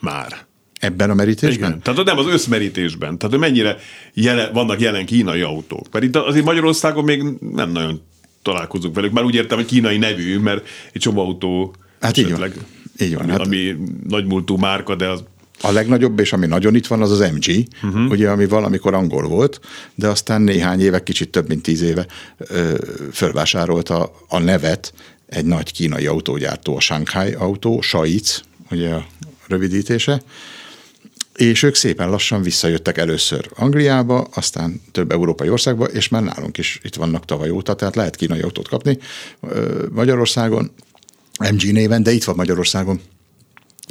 [0.00, 0.46] már.
[0.80, 1.68] Ebben a merítésben?
[1.68, 1.82] Igen.
[1.82, 3.18] Tehát nem az összmerítésben.
[3.18, 3.76] Tehát hogy mennyire
[4.14, 5.86] jelen, vannak jelen kínai autók.
[5.92, 8.00] Mert itt azért Magyarországon még nem nagyon
[8.42, 9.12] találkozunk velük.
[9.12, 12.42] Már úgy értem, hogy kínai nevű, mert egy csomó autó Hát így van.
[12.42, 12.64] esetleg,
[13.00, 13.76] Így van, hát- ami
[14.08, 15.24] nagymúltú márka, de az
[15.60, 17.88] A legnagyobb, és ami nagyon itt van, az az MG, Mhm.
[17.88, 18.10] uh-huh.
[18.10, 19.60] ugye, ami valamikor angol volt,
[19.94, 22.06] de aztán néhány éve, kicsit több mint tíz éve
[22.38, 22.74] ö,
[23.12, 24.92] fölvásárolta a nevet
[25.26, 29.06] egy nagy kínai autógyártó, a Shanghai autó, Shaiz, ugye a
[29.46, 30.22] rövidítése,
[31.34, 36.80] és ők szépen lassan visszajöttek először Angliába, aztán több európai országba, és már nálunk is
[36.82, 38.98] itt vannak tavaly óta, tehát lehet kínai autót kapni
[39.90, 40.70] Magyarországon,
[41.52, 43.00] MG néven, de itt van Magyarországon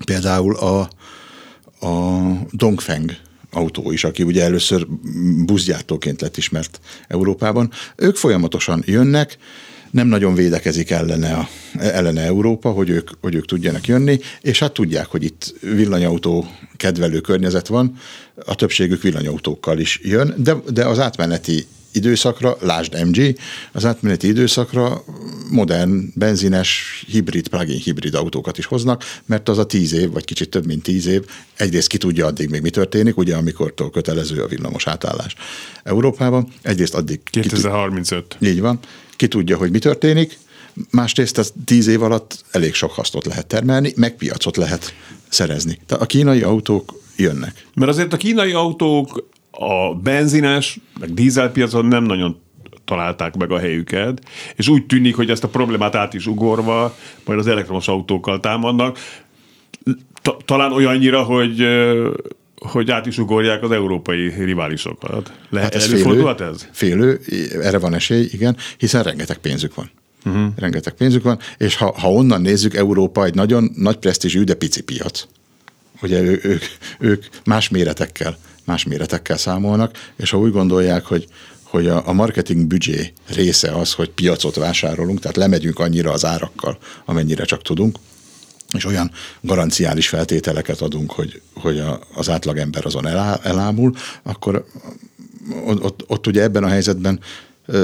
[0.05, 0.89] például a,
[1.79, 3.11] a Dongfeng
[3.51, 4.87] autó is, aki ugye először
[5.45, 7.71] buszgyártóként lett ismert Európában.
[7.95, 9.37] Ők folyamatosan jönnek,
[9.91, 11.47] nem nagyon védekezik ellene, a,
[11.79, 17.19] ellene Európa, hogy ők, hogy ők tudjanak jönni, és hát tudják, hogy itt villanyautó kedvelő
[17.19, 17.97] környezet van,
[18.45, 21.65] a többségük villanyautókkal is jön, de, de az átmeneti
[21.97, 23.35] időszakra, lásd MG,
[23.71, 25.03] az átmeneti időszakra
[25.49, 30.49] modern, benzines, hibrid, plug-in hibrid autókat is hoznak, mert az a tíz év, vagy kicsit
[30.49, 34.47] több, mint tíz év, egyrészt ki tudja addig még mi történik, ugye amikortól kötelező a
[34.47, 35.35] villamos átállás
[35.83, 38.37] Európában, egyrészt addig ki, tud- 2035.
[38.39, 38.79] így van,
[39.15, 40.37] ki tudja, hogy mi történik,
[40.89, 44.93] másrészt az tíz év alatt elég sok hasznot lehet termelni, meg piacot lehet
[45.29, 45.79] szerezni.
[45.85, 47.65] Tehát a kínai autók jönnek.
[47.73, 52.37] Mert azért a kínai autók a benzines, meg dízelpiacon nem nagyon
[52.85, 54.21] találták meg a helyüket,
[54.55, 58.97] és úgy tűnik, hogy ezt a problémát át is ugorva, majd az elektromos autókkal támadnak.
[60.21, 61.67] Ta- talán olyannyira, hogy
[62.59, 65.33] hogy át is ugorják az európai riválisokat.
[65.49, 66.67] Lehet, hát ez előfordulhat ez?
[66.71, 67.19] Félő,
[67.61, 69.91] erre van esély, igen, hiszen rengeteg pénzük van.
[70.25, 70.47] Uh-huh.
[70.55, 74.83] Rengeteg pénzük van, és ha, ha onnan nézzük, Európa egy nagyon nagy presztízsű, de pici
[74.83, 75.27] piac.
[76.01, 76.63] Ugye ő, ők,
[76.99, 78.37] ők más méretekkel,
[78.67, 81.27] más méretekkel számolnak, és ha úgy gondolják, hogy
[81.69, 86.77] hogy a, a marketing büdzsé része az, hogy piacot vásárolunk, tehát lemegyünk annyira az árakkal,
[87.05, 87.97] amennyire csak tudunk,
[88.73, 94.65] és olyan garanciális feltételeket adunk, hogy, hogy a, az átlagember azon elá, elámul, akkor
[95.65, 97.19] ott, ott, ott ugye ebben a helyzetben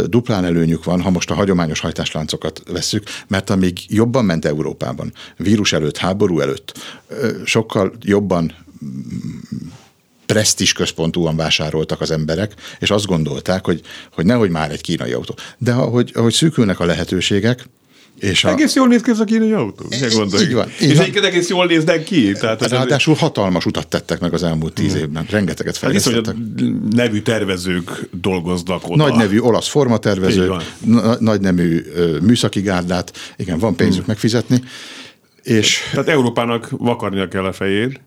[0.06, 5.74] duplán előnyük van, ha most a hagyományos hajtásláncokat vesszük, mert amíg jobban ment Európában, vírus
[5.74, 6.80] előtt, háború előtt,
[7.46, 8.56] sokkal jobban
[10.34, 13.82] presztis központúan vásároltak az emberek, és azt gondolták, hogy,
[14.14, 15.36] hogy nehogy már egy kínai autó.
[15.58, 17.66] De ahogy, ahogy szűkülnek a lehetőségek,
[18.20, 18.50] és a...
[18.50, 19.86] Egész jól néz ki ez a kínai autó.
[19.92, 20.68] Így van.
[20.82, 22.32] Így és egyébként egész jól néznek ki.
[22.32, 25.26] Tehát Ráadásul hatalmas utat tettek meg az elmúlt tíz évben.
[25.30, 26.36] Rengeteget hát fejlesztettek.
[26.36, 29.08] Hát nevű tervezők dolgoznak oda.
[29.08, 30.52] Nagy nevű olasz formatervező,
[31.20, 31.82] nagy nevű
[32.22, 33.14] műszaki gárdát.
[33.38, 34.08] Igen, van pénzük hmm.
[34.08, 34.64] megfizetni.
[35.44, 35.80] És...
[35.92, 38.02] Tehát Európának vakarnia kell a fejét.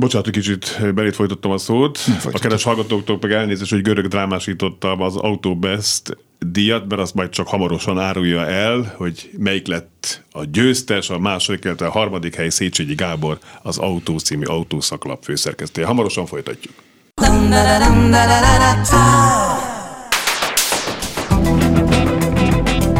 [0.00, 1.98] Bocsánat, hogy kicsit belét folytottam a szót.
[2.32, 7.48] A keres hallgatóktól meg elnézést, hogy görög drámásítottam az Autobest díjat, mert azt majd csak
[7.48, 12.94] hamarosan árulja el, hogy melyik lett a győztes, a második, illetve a harmadik hely Széchenyi
[12.94, 15.86] Gábor, az Autó című autószaklap főszerkesztője.
[15.86, 16.74] Hamarosan folytatjuk.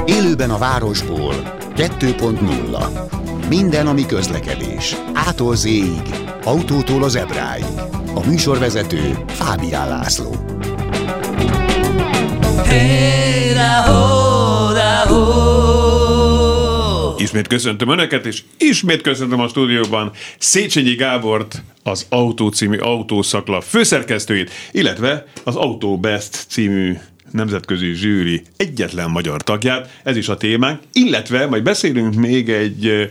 [0.06, 1.34] Élőben a városból
[1.76, 4.96] 2.0 minden, ami közlekedés.
[5.14, 5.68] Ától z
[6.44, 7.64] autótól az ebráig.
[8.14, 10.34] A műsorvezető Fábián László.
[12.64, 15.58] Hey, da, ho, da, ho.
[17.18, 24.50] Ismét köszöntöm Önöket, és ismét köszöntöm a stúdióban Széchenyi Gábort, az Autó című autószakla főszerkesztőjét,
[24.72, 26.96] illetve az Auto Best című
[27.30, 33.10] nemzetközi zsűri egyetlen magyar tagját, ez is a témánk, illetve majd beszélünk még egy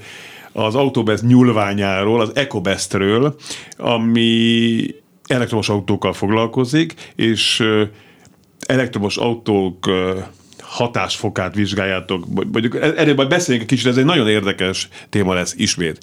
[0.52, 3.36] az Autobest nyúlványáról, az EcoBestről,
[3.78, 4.80] ami
[5.28, 7.64] elektromos autókkal foglalkozik, és
[8.66, 9.90] elektromos autók
[10.78, 15.54] hatásfokát vizsgáljátok, mondjuk e- erről majd beszéljünk egy kicsit, ez egy nagyon érdekes téma lesz
[15.58, 15.98] ismét.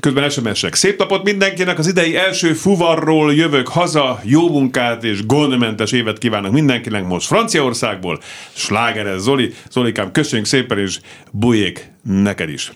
[0.00, 0.74] Közben SMS-ek.
[0.74, 6.52] Szép napot mindenkinek, az idei első fuvarról jövök haza, jó munkát és gondmentes évet kívánok
[6.52, 8.20] mindenkinek most Franciaországból.
[8.52, 10.98] Slágeres Zoli, Zolikám, köszönjük szépen, és
[11.30, 12.72] bujék neked is.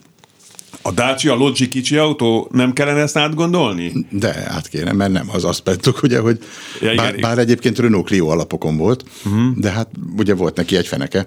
[0.87, 3.93] A Dacia Logi kicsi autó, nem kellene ezt átgondolni?
[4.11, 6.39] De át kéne, mert nem az aspektuk, ugye, hogy
[6.81, 9.57] ja, igen, bár, bár egyébként Renault Clio alapokon volt, uh-huh.
[9.57, 11.27] de hát ugye volt neki egy feneke.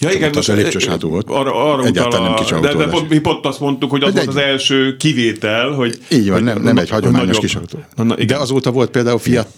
[0.00, 1.26] Ja, igen, az lépcsős hátú volt.
[1.28, 4.24] Arra, arra Egyáltalán nem kicsi De, de pont, mi pont azt mondtuk, hogy az de
[4.24, 5.98] volt egy, az első kivétel, hogy...
[6.08, 7.78] Így van, nem, nem egy hagyományos kis autó.
[8.26, 9.48] De azóta volt például Fiat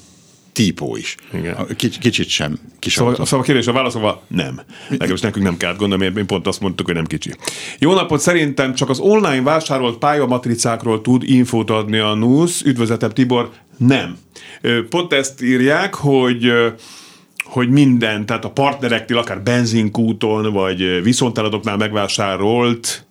[0.58, 1.14] típó is.
[1.32, 1.66] Igen.
[1.76, 3.24] Kics, kicsit sem kis szóval, autó.
[3.24, 4.60] szóval a kérdés a válaszolva nem.
[4.88, 7.34] Legalábbis nekünk nem kell gondolni, mi pont azt mondtuk, hogy nem kicsi.
[7.78, 12.62] Jó napot, szerintem csak az online vásárolt pályamatricákról tud infót adni a NUSZ.
[12.64, 14.16] Üdvözletem Tibor, nem.
[14.88, 16.52] Pont ezt írják, hogy
[17.44, 23.06] hogy minden, tehát a partnereknél, akár benzinkúton, vagy viszonteladóknál megvásárolt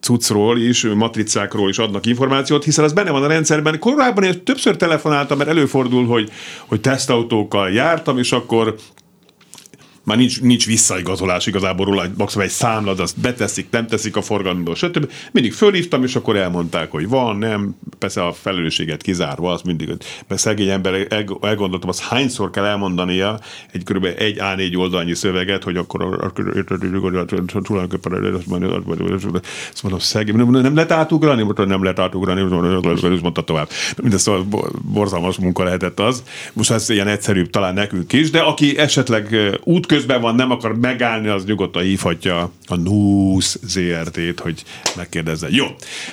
[0.00, 3.78] cuccról is, matricákról is adnak információt, hiszen az benne van a rendszerben.
[3.78, 6.30] Korábban én többször telefonáltam, mert előfordul, hogy,
[6.66, 8.74] hogy tesztautókkal jártam, és akkor
[10.08, 14.74] már nincs, nincs visszaigazolás igazából róla, maximum egy számlad, azt beteszik, nem teszik a forgalomból,
[14.74, 15.10] stb.
[15.32, 19.88] Mindig fölhívtam, és akkor elmondták, hogy van, nem, persze a felelősséget kizárva, az mindig,
[20.28, 21.06] mert szegény ember
[21.40, 23.40] elgondoltam, az hányszor kell elmondania
[23.72, 24.04] egy kb.
[24.04, 26.32] egy A4 oldalnyi szöveget, hogy akkor
[27.62, 28.12] tulajdonképpen
[29.72, 32.40] azt mondom, szegény, nem lehet átugrani, nem lehet átugrani,
[33.22, 33.68] mondta tovább.
[34.02, 34.44] Mindezt a
[34.82, 36.22] borzalmas munka lehetett az.
[36.52, 40.78] Most ez ilyen egyszerűbb talán nekünk is, de aki esetleg útközben közben van, nem akar
[40.78, 44.64] megállni, az nyugodtan hívhatja a NUSZ ZRT-t, hogy
[44.96, 45.46] megkérdezze.
[45.50, 45.66] Jó,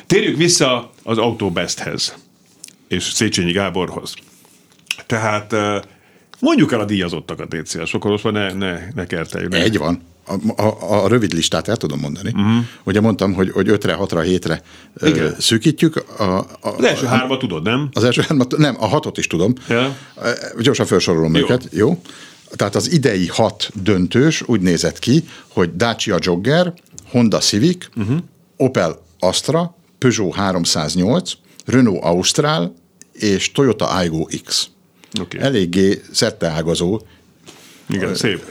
[0.06, 2.16] térjük vissza az Autobesthez
[2.88, 4.14] és Széchenyi Gáborhoz.
[5.06, 5.56] Tehát
[6.40, 9.54] mondjuk el a díjazottakat, légy szíves, akkor most ne, ne, ne kerteljük.
[9.54, 10.02] Egy van.
[10.28, 12.30] A, a, a rövid listát el tudom mondani.
[12.30, 12.66] Uh-huh.
[12.84, 14.62] Ugye mondtam, hogy, hogy ötre, hatra, hétre
[15.02, 15.36] Igen.
[15.40, 16.04] szűkítjük.
[16.18, 17.90] A, a, az első hármat tudod, nem?
[17.94, 19.54] Az első hármat, nem, a hatot is tudom.
[19.70, 19.96] Ja.
[20.60, 21.42] Gyorsan felsorolom Jó.
[21.42, 21.68] őket.
[21.72, 22.02] Jó
[22.56, 26.74] tehát az idei hat döntős úgy nézett ki, hogy Dacia Jogger,
[27.10, 28.18] Honda Civic, uh-huh.
[28.58, 31.32] Opel Astra, Peugeot 308,
[31.66, 32.76] Renault Austral
[33.14, 34.70] és Toyota Aygo X.
[35.22, 35.40] Oké.
[35.40, 37.02] Eléggé szerteágazó.
[37.90, 38.46] Igen, szép.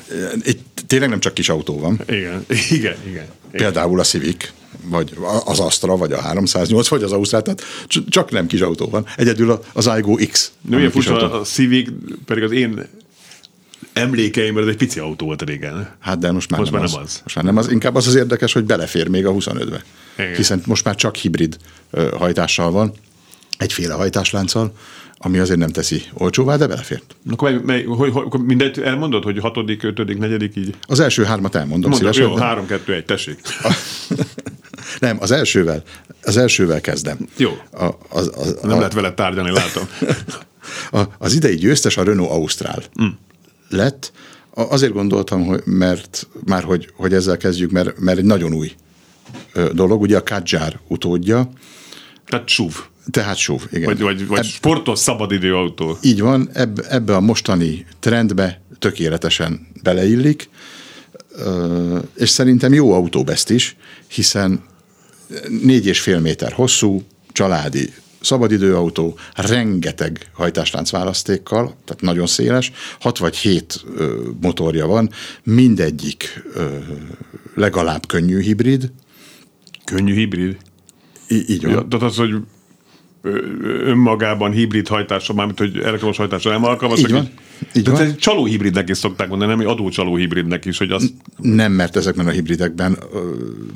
[0.45, 2.01] Itt tényleg nem csak kis autó van.
[2.09, 3.27] Igen, igen, igen.
[3.51, 4.53] Például a Civic,
[4.85, 7.63] vagy az Astra, vagy a 308, vagy az Austral, tehát
[8.09, 9.07] csak nem kis autó van.
[9.17, 10.53] Egyedül az Aygo X.
[10.61, 11.91] De milyen furcsa, a Civic
[12.25, 12.87] pedig az én
[13.95, 15.89] emlékeimben ez egy pici autó volt régen.
[16.01, 16.95] Hát de most már, Most nem, már az.
[16.95, 17.21] nem az.
[17.23, 17.71] Most már nem az.
[17.71, 19.83] Inkább az az érdekes, hogy belefér még a 25-be.
[20.19, 20.35] Igen.
[20.35, 21.57] Hiszen most már csak hibrid
[22.19, 22.93] hajtással van,
[23.59, 24.73] egyféle hajtáslánccal,
[25.19, 27.17] ami azért nem teszi olcsóvá, de belefért.
[27.31, 30.75] Akkor mely, mely, hogy, hogy, akkor mindegy elmondod, hogy hatodik, ötödik, negyedik így?
[30.83, 32.37] Az első hármat elmondom Mondom, szívesen.
[32.37, 33.39] jó, három, kettő, egy, tessék.
[35.01, 35.83] Nem, az elsővel,
[36.23, 37.19] az elsővel kezdem.
[37.37, 37.51] Jó.
[37.73, 39.89] A, az, az, Nem a, lehet vele tárgyalni, látom.
[41.01, 43.07] a, az idei győztes a Renault Austral mm.
[43.75, 44.13] Lett.
[44.51, 48.73] Azért gondoltam, hogy, mert már hogy, hogy ezzel kezdjük, mert, mert egy nagyon új
[49.73, 50.01] dolog.
[50.01, 51.51] Ugye a Kadjar utódja,
[52.27, 52.73] Tehát SUV.
[53.11, 53.85] tehát SUV, igen.
[53.85, 55.99] Vagy, vagy, vagy sportos szabadidő autó.
[56.03, 60.49] Így van, ebbe, ebbe a mostani trendbe tökéletesen beleillik,
[62.17, 64.65] és szerintem jó autóbeszt is, hiszen
[65.63, 67.93] négy és fél méter hosszú, családi
[68.25, 75.11] szabadidőautó, rengeteg hajtáslánc választékkal, tehát nagyon széles, hat vagy hét ö, motorja van,
[75.43, 76.43] mindegyik
[77.55, 78.93] legalább könnyű hibrid,
[79.85, 80.57] Könnyű hibrid.
[81.29, 81.71] í- így van.
[81.73, 82.35] Ja, tehát az, hogy
[83.85, 86.99] önmagában hibrid hajtásra, mármint, hogy elektromos hajtásra nem alkalmas.
[86.99, 87.29] Így van.
[87.75, 88.09] Így Tehát van.
[88.09, 91.97] egy csaló hibridnek is szokták mondani, nem egy adócsaló hibridnek is, hogy az Nem, mert
[91.97, 92.99] ezekben a hibridekben,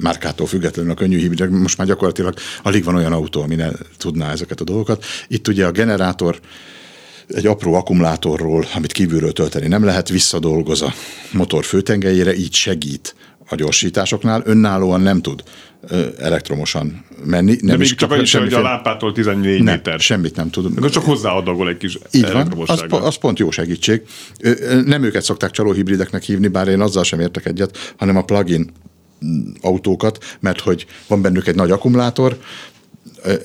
[0.01, 4.31] márkától függetlenül a könnyű hibridek, most már gyakorlatilag alig van olyan autó, ami ne tudná
[4.31, 5.05] ezeket a dolgokat.
[5.29, 6.40] Itt ugye a generátor
[7.29, 10.94] egy apró akkumulátorról, amit kívülről tölteni nem lehet, visszadolgoz a
[11.33, 13.14] motor főtengelyére, így segít
[13.49, 15.42] a gyorsításoknál, önállóan nem tud
[16.19, 17.57] elektromosan menni.
[17.61, 20.01] Nem de még is csak kap annyi sem, hogy a lámpától 14 nem, méter.
[20.01, 20.73] semmit nem tud.
[20.77, 24.03] Akkor csak hozzáadagol egy kis Így van, az, az pont jó segítség.
[24.85, 28.71] Nem őket szokták csalóhibrideknek hívni, bár én azzal sem értek egyet, hanem a plug-in
[29.25, 32.38] mm, autókat, mert hogy van bennük egy nagy akkumulátor,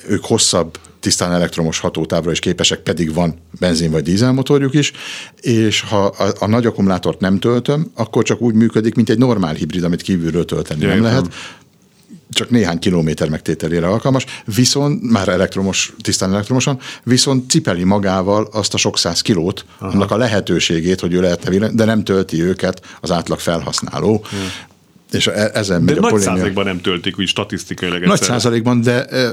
[0.08, 4.92] ők hosszabb, tisztán elektromos hatótávra is képesek, pedig van benzin vagy dízelmotorjuk is,
[5.40, 9.54] és ha a, a nagy akkumulátort nem töltöm, akkor csak úgy működik, mint egy normál
[9.54, 11.34] hibrid, amit kívülről tölteni Ja, nem lehet
[12.30, 18.76] csak néhány kilométer megtételére alkalmas, viszont már elektromos, tisztán elektromosan, viszont cipeli magával azt a
[18.76, 19.92] sok száz kilót, Aha.
[19.92, 24.24] annak a lehetőségét, hogy ő lehetne de nem tölti őket az átlag felhasználó.
[24.30, 24.72] Hmm.
[25.14, 26.32] És e- ezen de megy a nagy polémia.
[26.32, 29.32] százalékban nem töltik úgy statisztikailag Nagy százalékban, de e,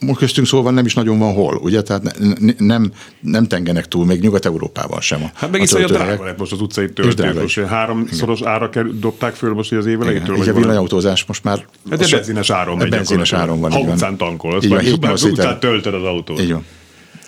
[0.00, 1.82] most köztünk szóval nem is nagyon van hol, ugye?
[1.82, 5.22] Tehát ne, ne, nem, nem tengenek túl, még Nyugat-Európában sem.
[5.22, 7.34] A, Hát meg is, hogy a drága lett most az utcai töltés.
[7.34, 10.00] Most háromszoros ára kerül, dobták föl most az év.
[10.02, 11.66] Igen, vagy így a villanyautózás most már...
[11.90, 13.72] Hát so- benzines áron megy Benzines áron van.
[13.72, 16.40] Ha utcán tankolsz, vagy 7-8 utcán töltöd az autót.
[16.40, 16.64] Így van.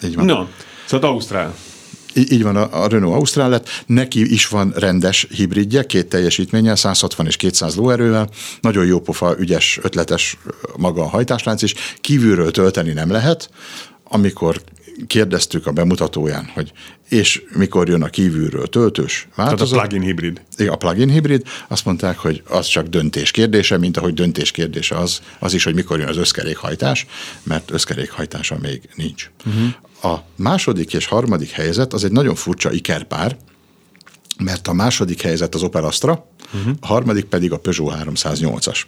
[0.05, 0.25] Így van.
[0.25, 0.47] No,
[0.85, 1.55] szóval Ausztrál.
[2.15, 7.37] Így van, a Renault Austral lett, neki is van rendes hibridje, két teljesítménnyel, 160 és
[7.37, 8.29] 200 lóerővel,
[8.61, 10.39] nagyon jó pofa, ügyes, ötletes
[10.77, 13.51] maga a hajtáslánc is, kívülről tölteni nem lehet,
[14.05, 14.63] amikor
[15.07, 16.73] kérdeztük a bemutatóján, hogy
[17.09, 20.41] és mikor jön a kívülről töltős Tehát a változat, plug-in hibrid.
[20.57, 24.97] igen, a plug-in hibrid, azt mondták, hogy az csak döntés kérdése, mint ahogy döntés kérdése
[24.97, 27.07] az, az is, hogy mikor jön az összkerékhajtás,
[27.43, 29.31] mert összkerékhajtása még nincs.
[29.47, 29.69] Uh-huh.
[30.03, 33.37] A második és harmadik helyzet az egy nagyon furcsa ikerpár,
[34.39, 36.75] mert a második helyzet az Opel Astra, uh-huh.
[36.81, 38.83] a harmadik pedig a Peugeot 308-as.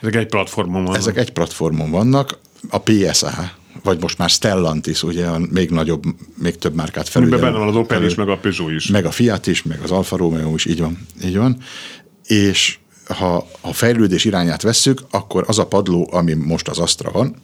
[0.00, 0.96] Ezek egy platformon van.
[0.96, 6.02] Ezek egy platformon vannak, a PSA, vagy most már Stellantis, ugye a még nagyobb,
[6.34, 7.42] még több márkát felügyelő.
[7.42, 8.86] Amiben benne van az Opel is, felül- meg a Peugeot is.
[8.86, 11.06] meg a Fiat is, meg az Alfa Romeo is, így van.
[11.24, 11.56] Így van.
[12.24, 17.36] És ha a fejlődés irányát vesszük, akkor az a padló, ami most az Astra van,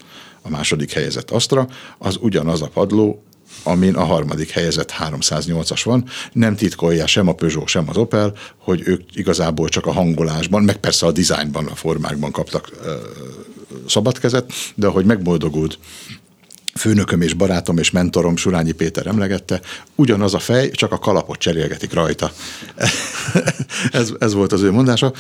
[0.47, 3.23] a második helyezett Astra, az ugyanaz a padló,
[3.63, 6.05] amin a harmadik helyezett 308-as van.
[6.33, 10.77] Nem titkolja sem a Peugeot, sem az Opel, hogy ők igazából csak a hangolásban, meg
[10.77, 12.95] persze a dizájnban, a formákban kaptak ö,
[13.89, 14.19] szabad
[14.75, 15.79] de ahogy megboldogult
[16.75, 19.61] főnököm és barátom és mentorom Surányi Péter emlegette,
[19.95, 22.33] ugyanaz a fej, csak a kalapot cserélgetik rajta.
[23.93, 25.13] ez, ez volt az ő mondása.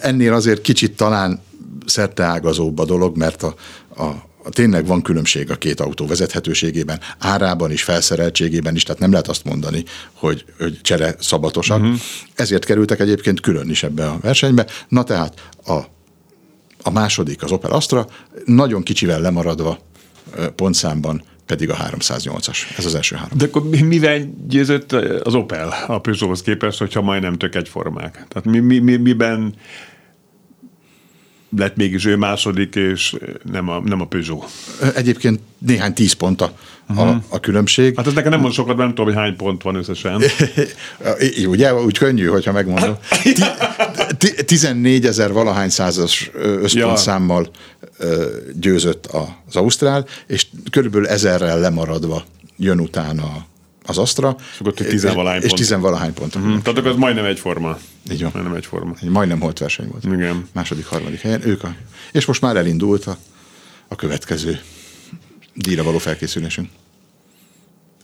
[0.00, 1.42] Ennél azért kicsit talán
[1.86, 3.54] szerteágazóbb a dolog, mert a,
[3.96, 9.28] a tényleg van különbség a két autó vezethetőségében, árában is, felszereltségében is, tehát nem lehet
[9.28, 11.80] azt mondani, hogy, hogy csere szabatosak.
[11.80, 11.96] Uh-huh.
[12.34, 14.66] Ezért kerültek egyébként külön is ebbe a versenybe.
[14.88, 15.80] Na tehát a
[16.86, 18.06] a második az Opel Astra,
[18.44, 19.78] nagyon kicsivel lemaradva
[20.54, 22.58] pontszámban pedig a 308-as.
[22.76, 23.38] Ez az első három.
[23.38, 28.12] De akkor mi- mivel győzött az Opel a Peugeothoz képest, hogyha majdnem tök egyformák?
[28.28, 29.54] Tehát mi, mi, mi, miben
[31.56, 33.16] lett mégis ő második, és
[33.50, 34.50] nem a, nem a Peugeot.
[34.94, 36.52] Egyébként néhány tíz pont a,
[36.88, 37.08] uh-huh.
[37.08, 37.96] a, a különbség.
[37.96, 40.22] Hát ez nekem nem mond sokat, nem tudom, hogy hány pont van összesen.
[41.46, 42.96] Ugye, úgy könnyű, hogyha megmondom.
[44.46, 47.50] 14 ezer valahány százas összpontszámmal
[48.00, 48.06] ja.
[48.60, 49.06] győzött
[49.46, 52.24] az Ausztrál, és körülbelül ezerrel lemaradva
[52.56, 53.46] jön utána
[53.86, 54.36] az Astra.
[54.52, 55.52] És akkor tizenvalahány pont.
[55.52, 56.34] És tizenvalahány pont.
[56.34, 56.62] Uh-huh.
[56.62, 57.78] Tehát akkor az majdnem egyforma.
[58.12, 58.30] Így van.
[58.34, 58.94] Majdnem egyforma.
[59.02, 60.04] Egy majdnem holt verseny volt.
[60.04, 60.48] Igen.
[60.52, 61.46] Második, harmadik helyen.
[61.46, 61.74] Ők a...
[62.12, 63.16] És most már elindult a,
[63.88, 64.60] a következő
[65.54, 66.68] díjra való felkészülésünk.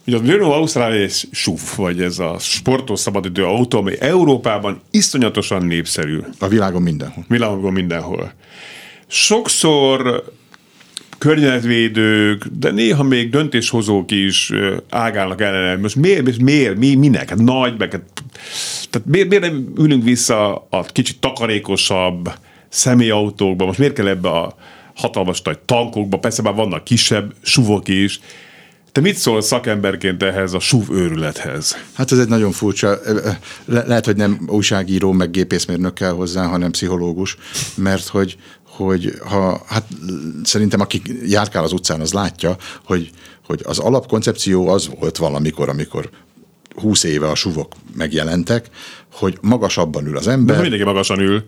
[0.07, 5.64] Ugye a Renault Ausztrália és SUV, vagy ez a sportos szabadidő autó, ami Európában iszonyatosan
[5.64, 6.20] népszerű.
[6.39, 7.24] A világon mindenhol.
[7.28, 8.33] Világon mindenhol.
[9.07, 10.24] Sokszor
[11.23, 14.53] környezetvédők, de néha még döntéshozók is
[14.91, 15.77] ágálnak ellene.
[15.77, 17.29] Most miért, miért, mi, minek?
[17.29, 18.03] Hát nagy, meg, hát,
[18.91, 22.33] tehát miért, miért nem ülünk vissza a kicsit takarékosabb
[22.68, 23.64] személyautókba?
[23.64, 24.55] Most miért kell ebbe a
[24.95, 26.18] hatalmas nagy tankokba?
[26.18, 28.20] Persze már vannak kisebb suvok is,
[28.93, 31.77] te mit szól szakemberként ehhez a SUV őrülethez?
[31.93, 32.99] Hát ez egy nagyon furcsa,
[33.64, 37.37] le- lehet, hogy nem újságíró, meg gépészmérnök kell hozzá, hanem pszichológus,
[37.75, 38.37] mert hogy,
[38.85, 39.87] hogy ha, hát
[40.45, 43.11] szerintem aki járkál az utcán, az látja, hogy,
[43.47, 46.11] hogy az alapkoncepció az volt valamikor, amikor
[46.74, 48.68] 20 éve a suvok megjelentek,
[49.12, 50.55] hogy magasabban ül az ember.
[50.57, 51.45] De mindenki magasan ül.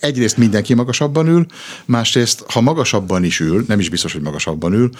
[0.00, 1.46] Egyrészt mindenki magasabban ül,
[1.84, 4.90] másrészt, ha magasabban is ül, nem is biztos, hogy magasabban ül,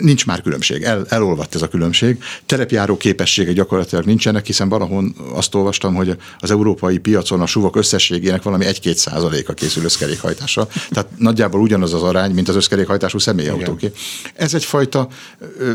[0.00, 2.22] nincs már különbség, El, elolvadt ez a különbség.
[2.46, 8.42] Terepjáró képessége gyakorlatilag nincsenek, hiszen valahol azt olvastam, hogy az európai piacon a suvok összességének
[8.42, 10.68] valami 1-2 százaléka készül összkerékhajtásra.
[10.90, 13.92] Tehát nagyjából ugyanaz az arány, mint az összkerékhajtású személyautóké.
[14.34, 15.08] Ez egyfajta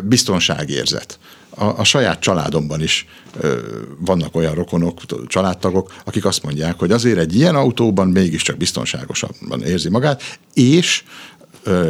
[0.03, 1.19] biztonságérzet.
[1.49, 3.05] A, a saját családomban is
[3.39, 3.57] ö,
[3.99, 9.89] vannak olyan rokonok, családtagok, akik azt mondják, hogy azért egy ilyen autóban mégiscsak biztonságosabban érzi
[9.89, 11.03] magát, és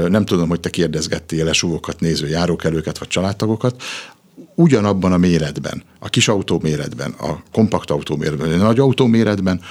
[0.09, 3.83] nem tudom, hogy te kérdezgettél-e súvokat néző járókelőket vagy családtagokat,
[4.55, 9.61] ugyanabban a méretben, a kis autó méretben, a kompakt autó méretben, a nagy autó méretben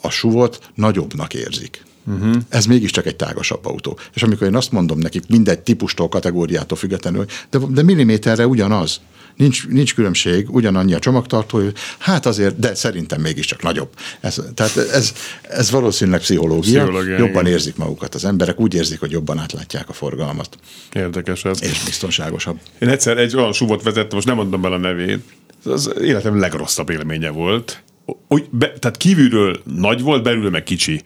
[0.00, 1.84] a suvot nagyobbnak érzik.
[2.06, 2.36] Uh-huh.
[2.48, 3.98] Ez mégiscsak egy tágasabb autó.
[4.14, 9.00] És amikor én azt mondom nekik, mindegy típustól, kategóriától függetlenül, de, de milliméterre ugyanaz
[9.36, 11.60] nincs, nincs különbség, ugyanannyi a csomagtartó,
[11.98, 13.88] hát azért, de szerintem mégiscsak nagyobb.
[14.20, 15.12] Ez, tehát ez,
[15.42, 17.46] ez valószínűleg pszichológia, pszichológia jobban igen.
[17.46, 20.58] érzik magukat az emberek, úgy érzik, hogy jobban átlátják a forgalmat.
[20.92, 21.62] Érdekes ez.
[21.62, 22.58] És biztonságosabb.
[22.78, 25.20] Én egyszer egy olyan suvot vezettem, most nem mondom bele a nevét,
[25.64, 27.82] az életem legrosszabb élménye volt.
[28.28, 31.02] Úgy, be, tehát kívülről nagy volt, belül meg kicsi.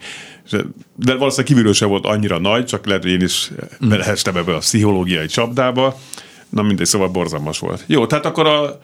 [0.95, 4.57] De valószínűleg kívülről sem volt annyira nagy, csak lehet, hogy én is belehestem ebbe a
[4.57, 5.99] pszichológiai csapdába.
[6.49, 7.83] Na mindegy, szóval borzalmas volt.
[7.87, 8.79] Jó, tehát akkor a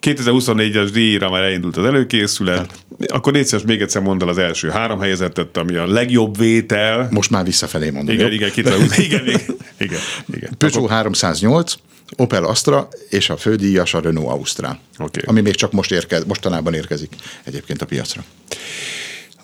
[0.00, 2.58] 2024-es díjra már elindult az előkészület.
[2.58, 2.84] Hát.
[3.06, 7.08] Akkor légy még egyszer mondd el az első három helyezettet, ami a legjobb vétel.
[7.10, 8.14] Most már visszafelé mondom.
[8.14, 9.40] Igen, igen, igen, igen, igen,
[9.78, 10.00] igen,
[10.32, 10.50] igen.
[10.58, 10.90] Peugeot akkor...
[10.90, 11.74] 308,
[12.16, 15.22] Opel Astra és a fődíjas a Renault Austral, okay.
[15.26, 18.24] ami még csak most érkez, mostanában érkezik egyébként a piacra.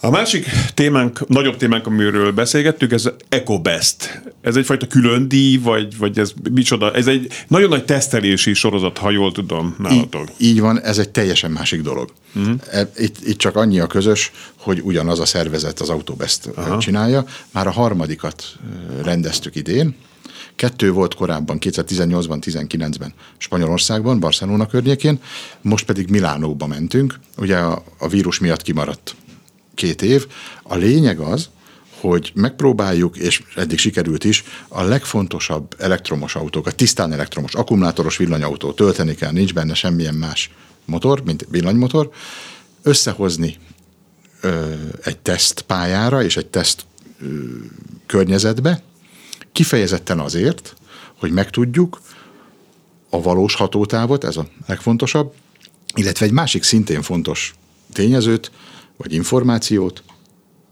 [0.04, 4.22] A másik témánk, nagyobb témánk, amiről beszélgettük, ez EcoBest.
[4.40, 6.92] Ez egyfajta külön díj, vagy, vagy ez micsoda?
[6.92, 10.28] Ez egy nagyon nagy tesztelési sorozat, ha jól tudom, nálatok.
[10.38, 12.12] Így, így van, ez egy teljesen másik dolog.
[12.34, 12.54] Uh-huh.
[12.96, 16.78] Itt, itt csak annyi a közös, hogy ugyanaz a szervezet az Autobest Aha.
[16.78, 17.24] csinálja.
[17.50, 18.44] Már a harmadikat
[19.02, 19.94] rendeztük idén,
[20.56, 25.20] Kettő volt korábban, 2018-ban, 19-ben Spanyolországban, Barcelona környékén,
[25.60, 27.18] most pedig Milánóba mentünk.
[27.36, 29.14] Ugye a, a vírus miatt kimaradt
[29.74, 30.26] két év.
[30.62, 31.48] A lényeg az,
[32.00, 39.14] hogy megpróbáljuk, és eddig sikerült is, a legfontosabb elektromos autókat, tisztán elektromos, akkumulátoros villanyautó, tölteni
[39.14, 40.50] kell, nincs benne semmilyen más
[40.84, 42.10] motor, mint villanymotor,
[42.82, 43.56] összehozni
[44.40, 46.84] ö, egy tesztpályára és egy teszt
[47.20, 47.26] ö,
[48.06, 48.82] környezetbe,
[49.52, 50.74] kifejezetten azért,
[51.18, 52.00] hogy megtudjuk
[53.10, 55.34] a valós hatótávot, ez a legfontosabb,
[55.94, 57.54] illetve egy másik szintén fontos
[57.92, 58.50] tényezőt,
[59.02, 60.02] vagy információt,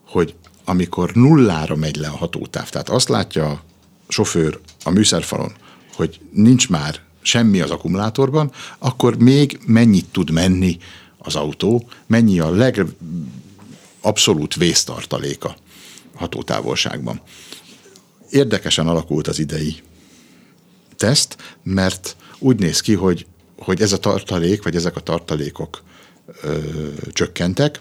[0.06, 3.62] hogy amikor nullára megy le a hatótáv, tehát azt látja a
[4.08, 5.52] sofőr a műszerfalon,
[5.94, 10.78] hogy nincs már semmi az akkumulátorban, akkor még mennyit tud menni
[11.18, 12.50] az autó, mennyi a
[14.00, 15.56] legabszolút vésztartaléka
[16.14, 17.20] hatótávolságban.
[18.30, 19.82] Érdekesen alakult az idei
[20.96, 23.26] teszt, mert úgy néz ki, hogy,
[23.58, 25.82] hogy ez a tartalék, vagy ezek a tartalékok
[26.42, 26.58] ö,
[27.12, 27.80] csökkentek,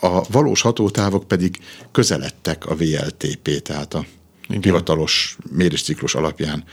[0.00, 1.58] a valós hatótávok pedig
[1.92, 4.04] közeledtek a VLTP, tehát a
[4.48, 4.62] Igen.
[4.62, 6.64] hivatalos mérésciklus alapján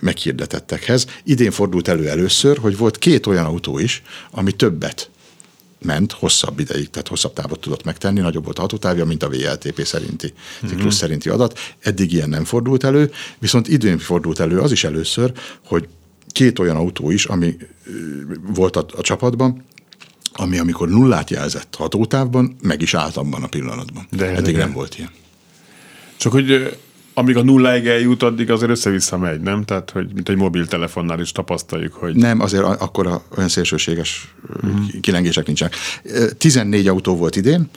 [0.00, 1.06] meghirdetettekhez.
[1.24, 5.10] Idén fordult elő először, hogy volt két olyan autó is, ami többet
[5.82, 9.84] ment hosszabb ideig, tehát hosszabb távot tudott megtenni, nagyobb volt a hatótávja, mint a VLTP
[9.84, 10.88] szerinti, ciklus mm-hmm.
[10.88, 11.58] szerinti adat.
[11.80, 15.32] Eddig ilyen nem fordult elő, viszont időn fordult elő az is először,
[15.64, 15.88] hogy
[16.28, 17.56] két olyan autó is, ami
[18.54, 19.64] volt a, a csapatban,
[20.32, 24.06] ami amikor nullát jelzett hatótávban, meg is állt abban a pillanatban.
[24.10, 25.10] De Eddig nem volt ilyen.
[26.16, 26.78] Csak hogy
[27.14, 29.64] amíg a nulláig eljut, addig azért össze-vissza megy, nem?
[29.64, 32.14] Tehát, hogy mint egy mobiltelefonnál is tapasztaljuk, hogy...
[32.14, 34.34] Nem, azért akkor olyan szélsőséges
[34.66, 34.84] mm.
[35.00, 35.74] kilengések nincsenek.
[36.38, 37.68] 14 autó volt idén,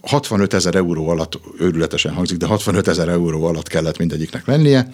[0.00, 4.90] 65 ezer euró alatt, őrületesen hangzik, de 65 ezer euró alatt kellett mindegyiknek lennie,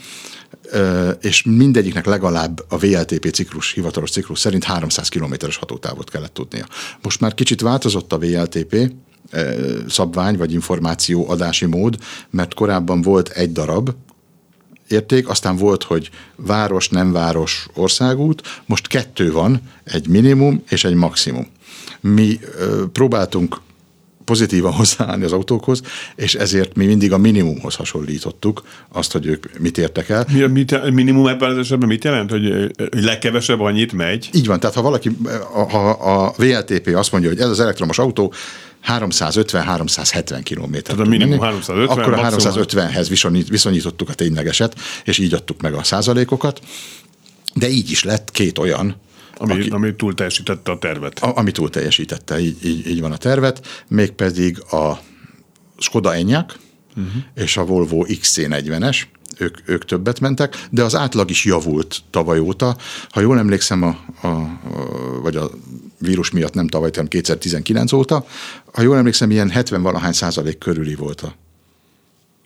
[1.21, 6.67] és mindegyiknek legalább a VLTP ciklus, hivatalos ciklus szerint 300 kilométeres hatótávot kellett tudnia.
[7.03, 8.93] Most már kicsit változott a VLTP,
[9.89, 11.97] szabvány vagy információ adási mód,
[12.31, 13.91] mert korábban volt egy darab,
[14.89, 20.95] érték, aztán volt, hogy város, nem város, országút, most kettő van, egy minimum és egy
[20.95, 21.47] maximum.
[22.01, 22.41] Mi
[22.93, 23.61] próbáltunk
[24.27, 25.81] pozitívan hozzáállni az autókhoz,
[26.17, 28.63] és ezért mi mindig a minimumhoz hasonlítottuk
[28.93, 30.27] azt, hogy ők mit értek el.
[30.33, 34.29] Mi a mit, minimum ebben az esetben mit jelent, hogy, hogy legkevesebb annyit megy?
[34.33, 35.11] Így van, tehát ha valaki,
[35.53, 38.33] ha a VLTP azt mondja, hogy ez az elektromos autó
[38.87, 40.73] 350-370 km.
[40.73, 44.75] Tehát a minimum 350, Akkor a 350-hez viszonyítottuk a ténylegeset,
[45.05, 46.61] és így adtuk meg a százalékokat.
[47.55, 48.97] De így is lett két olyan,
[49.39, 51.19] ami, aki, ami túl teljesítette a tervet.
[51.19, 54.99] A, ami túl teljesítette, így, így, így van a tervet, mégpedig a
[55.79, 56.55] Skoda Enyaq
[56.97, 57.23] uh-huh.
[57.35, 59.03] és a Volvo XC40-es,
[59.39, 62.77] ők, ők többet mentek, de az átlag is javult tavaly óta.
[63.09, 64.61] Ha jól emlékszem, a, a, a,
[65.23, 65.51] vagy a
[65.99, 68.27] vírus miatt nem tavaly, hanem 2019 óta,
[68.73, 71.35] ha jól emlékszem, ilyen 70-valahány százalék körüli volt a,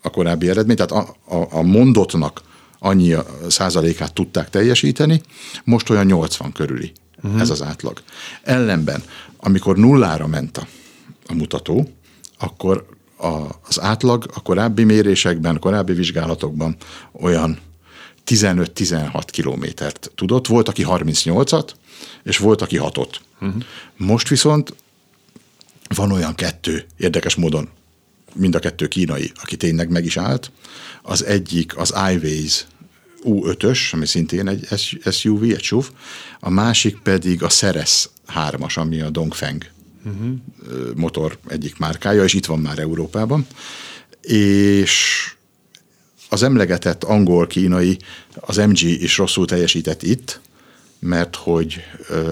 [0.02, 2.42] a korábbi eredmény, tehát a, a, a mondottnak
[2.80, 3.16] annyi
[3.48, 5.22] százalékát tudták teljesíteni,
[5.64, 7.40] most olyan 80 körüli uh-huh.
[7.40, 8.02] ez az átlag.
[8.42, 9.02] Ellenben,
[9.36, 10.66] amikor nullára ment a,
[11.26, 11.90] a mutató,
[12.38, 16.76] akkor a, az átlag a korábbi mérésekben, korábbi vizsgálatokban
[17.12, 17.58] olyan
[18.26, 20.46] 15-16 kilométert tudott.
[20.46, 21.68] Volt, aki 38-at,
[22.22, 23.14] és volt, aki 6-ot.
[23.40, 23.62] Uh-huh.
[23.96, 24.74] Most viszont
[25.94, 27.68] van olyan kettő, érdekes módon
[28.34, 30.52] mind a kettő kínai, aki tényleg meg is állt.
[31.02, 32.66] Az egyik az iWays
[33.24, 34.66] U5-ös, ami szintén egy
[35.10, 35.88] SUV, egy SUV,
[36.40, 39.70] a másik pedig a Ceres 3-as, ami a Dongfeng
[40.04, 40.94] uh-huh.
[40.94, 43.46] motor egyik márkája, és itt van már Európában.
[44.22, 45.24] És
[46.28, 47.98] az emlegetett angol-kínai,
[48.34, 50.40] az MG is rosszul teljesített itt,
[50.98, 51.80] mert hogy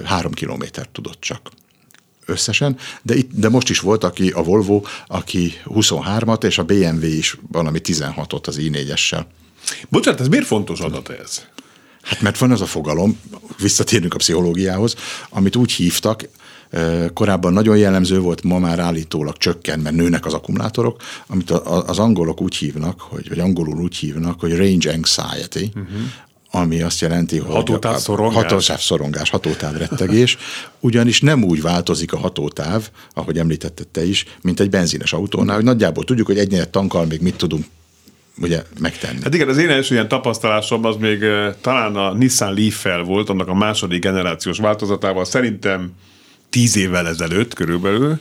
[0.03, 1.49] három kilométert tudott csak
[2.29, 7.05] összesen, de, itt, de most is volt aki, a Volvo, aki 23-at, és a BMW
[7.05, 9.25] is valami 16-ot az i4-essel.
[9.89, 11.41] Bocsánat, ez miért fontos adat ez?
[12.01, 13.19] Hát mert van az a fogalom,
[13.61, 14.95] visszatérünk a pszichológiához,
[15.29, 16.27] amit úgy hívtak,
[17.13, 22.41] korábban nagyon jellemző volt, ma már állítólag csökken, mert nőnek az akkumulátorok, amit az angolok
[22.41, 26.01] úgy hívnak, hogy, vagy angolul úgy hívnak, hogy range anxiety, uh-huh
[26.51, 28.35] ami azt jelenti, hogy hatótáv szorongás.
[28.35, 30.37] hatótáv szorongás, hatótáv rettegés,
[30.79, 35.63] ugyanis nem úgy változik a hatótáv, ahogy említetted te is, mint egy benzines autónál, hogy
[35.63, 37.65] nagyjából tudjuk, hogy egy tankkal még mit tudunk
[38.41, 39.21] ugye megtenni.
[39.23, 41.23] Hát igen, az én első ilyen tapasztalásom az még
[41.61, 45.91] talán a Nissan Leaf-fel volt, annak a második generációs változatával, szerintem
[46.49, 48.19] tíz évvel ezelőtt körülbelül,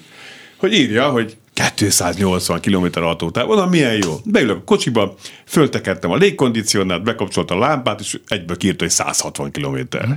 [0.56, 4.16] hogy írja, hogy 280 km autótávon, oda milyen jó.
[4.24, 9.76] Beülök a kocsiba, föltekertem a légkondicionált, bekapcsolta a lámpát, és egyből kiírta, hogy 160 km.
[9.76, 10.12] Mm.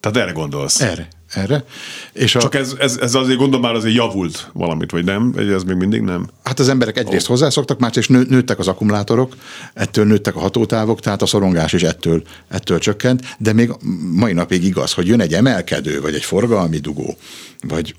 [0.00, 0.80] Tehát erre gondolsz.
[0.80, 1.64] Erre, erre.
[2.12, 2.58] És Csak a...
[2.58, 5.34] ez, ez, ez azért gondolom már azért javult valamit, vagy nem?
[5.36, 6.28] Ez még mindig nem?
[6.44, 7.28] Hát az emberek egyrészt oh.
[7.28, 9.36] hozzászoktak, másrészt nő, nőttek az akkumulátorok,
[9.74, 13.72] ettől nőttek a hatótávok, tehát a szorongás is ettől, ettől csökkent, de még
[14.12, 17.16] mai napig igaz, hogy jön egy emelkedő, vagy egy forgalmi dugó,
[17.60, 17.94] vagy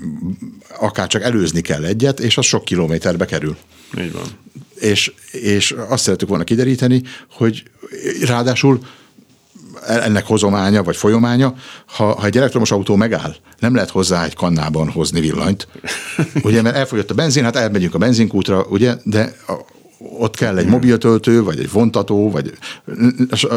[0.79, 3.57] akár csak előzni kell egyet, és az sok kilométerbe kerül.
[3.99, 4.25] Így van.
[4.75, 7.63] És, és azt szeretük volna kideríteni, hogy
[8.25, 8.79] ráadásul
[9.87, 11.53] ennek hozománya vagy folyománya,
[11.85, 15.67] ha, ha egy elektromos autó megáll, nem lehet hozzá egy kannában hozni villanyt,
[16.43, 19.53] ugye, mert elfogyott a benzin, hát elmegyünk a benzinkútra, ugye, de a,
[20.19, 22.53] ott kell egy mobiltöltő, vagy egy vontató, vagy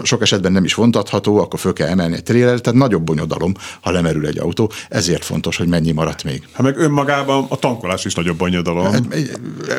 [0.03, 3.91] sok esetben nem is vontatható, akkor föl kell emelni egy tréler, tehát nagyobb bonyodalom, ha
[3.91, 4.71] lemerül egy autó.
[4.89, 6.43] Ezért fontos, hogy mennyi maradt még.
[6.53, 8.93] Hát meg önmagában a tankolás is nagyobb bonyodalom.
[8.93, 9.03] Hát,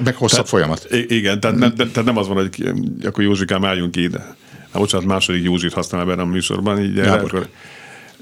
[0.04, 0.88] meg hosszabb tehát, folyamat.
[1.08, 2.74] Igen, tehát, ne, tehát nem az van, hogy
[3.06, 4.36] akkor Józsikám álljunk ide
[4.76, 6.84] Hát bocsánat, második Józsit használ ebben a műsorban.
[6.84, 7.26] Így Gábor.
[7.26, 7.48] Akkor,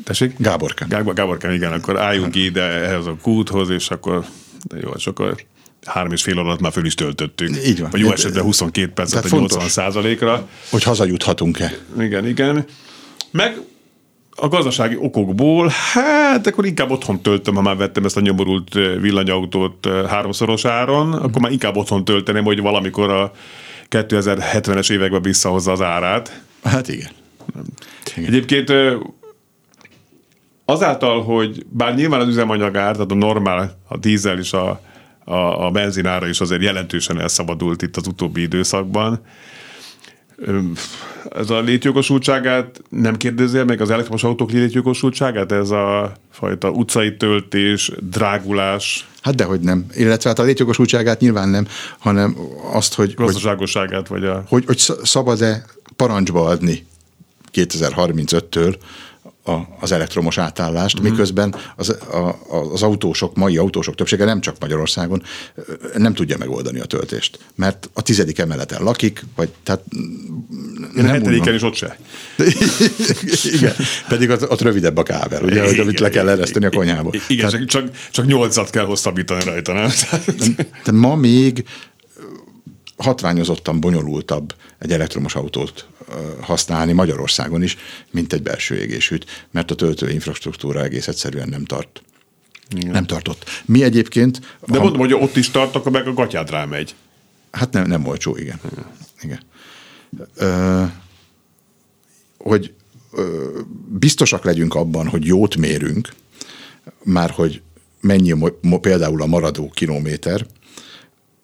[0.03, 0.33] tessék?
[0.37, 0.85] Gáborka.
[0.89, 4.25] Gábor, Gáborka, igen, akkor álljunk ide ehhez a kúthoz, és akkor,
[4.63, 5.35] de jó, és akkor
[5.85, 7.65] három és fél alatt már föl is töltöttük.
[7.65, 7.89] Így van.
[7.89, 10.47] Vagy jó esetben 22 percet, a 80 százalékra.
[10.69, 11.73] Hogy hazajuthatunk-e.
[11.99, 12.65] Igen, igen.
[13.31, 13.61] Meg
[14.35, 19.87] a gazdasági okokból, hát akkor inkább otthon töltöm, ha már vettem ezt a nyomorult villanyautót
[20.07, 23.31] háromszoros áron, akkor már inkább otthon tölteném, hogy valamikor a
[23.93, 26.41] 2070-es években visszahozza az árát.
[26.63, 27.11] Hát igen.
[28.15, 28.33] igen.
[28.33, 28.71] Egyébként
[30.65, 34.81] azáltal, hogy bár nyilván az üzemanyagár, tehát a normál, a dízel és a,
[35.23, 39.25] a, a benzinára is azért jelentősen elszabadult itt az utóbbi időszakban,
[41.35, 45.51] ez a létjogosultságát nem kérdezi meg az elektromos autók létjogosultságát?
[45.51, 49.07] Ez a fajta utcai töltés, drágulás?
[49.21, 49.85] Hát dehogy nem.
[49.95, 51.67] Illetve hát a létjogosultságát nyilván nem,
[51.99, 52.35] hanem
[52.71, 53.13] azt, hogy...
[53.13, 54.43] Gazdaságosságát, vagy a...
[54.47, 55.65] Hogy, hogy szabad-e
[55.95, 56.85] parancsba adni
[57.53, 58.75] 2035-től
[59.45, 61.03] a, az elektromos átállást, mm.
[61.03, 62.39] miközben az, a,
[62.73, 65.23] az autósok, mai autósok többsége nem csak Magyarországon
[65.97, 69.81] nem tudja megoldani a töltést, mert a tizedik emeleten lakik, vagy tehát
[70.93, 71.97] nem hetediken is ott se.
[73.57, 73.73] Igen,
[74.07, 77.09] pedig ott, ott rövidebb a kábel, ugye, igen, amit le kell ereszteni a konyhába.
[77.27, 79.89] Igen, tehát, csak, csak nyolcat kell hosszabbítani rajta, nem?
[80.83, 81.65] Tehát ma még
[82.97, 85.87] hatványozottan bonyolultabb egy elektromos autót
[86.41, 87.77] használni Magyarországon is,
[88.11, 92.01] mint egy belső égésűt, mert a töltő infrastruktúra egész egyszerűen nem tart.
[92.75, 92.91] Igen.
[92.91, 93.45] Nem tartott.
[93.65, 94.39] Mi egyébként...
[94.65, 96.95] De ha, mondom, hogy ott is tart, akkor meg a gatyád rámegy.
[97.51, 98.59] Hát nem, nem olcsó, igen.
[99.21, 99.39] igen.
[100.35, 100.83] Ö,
[102.37, 102.73] hogy
[103.11, 106.09] ö, biztosak legyünk abban, hogy jót mérünk,
[107.03, 107.61] már hogy
[108.01, 110.45] mennyi mo- például a maradó kilométer,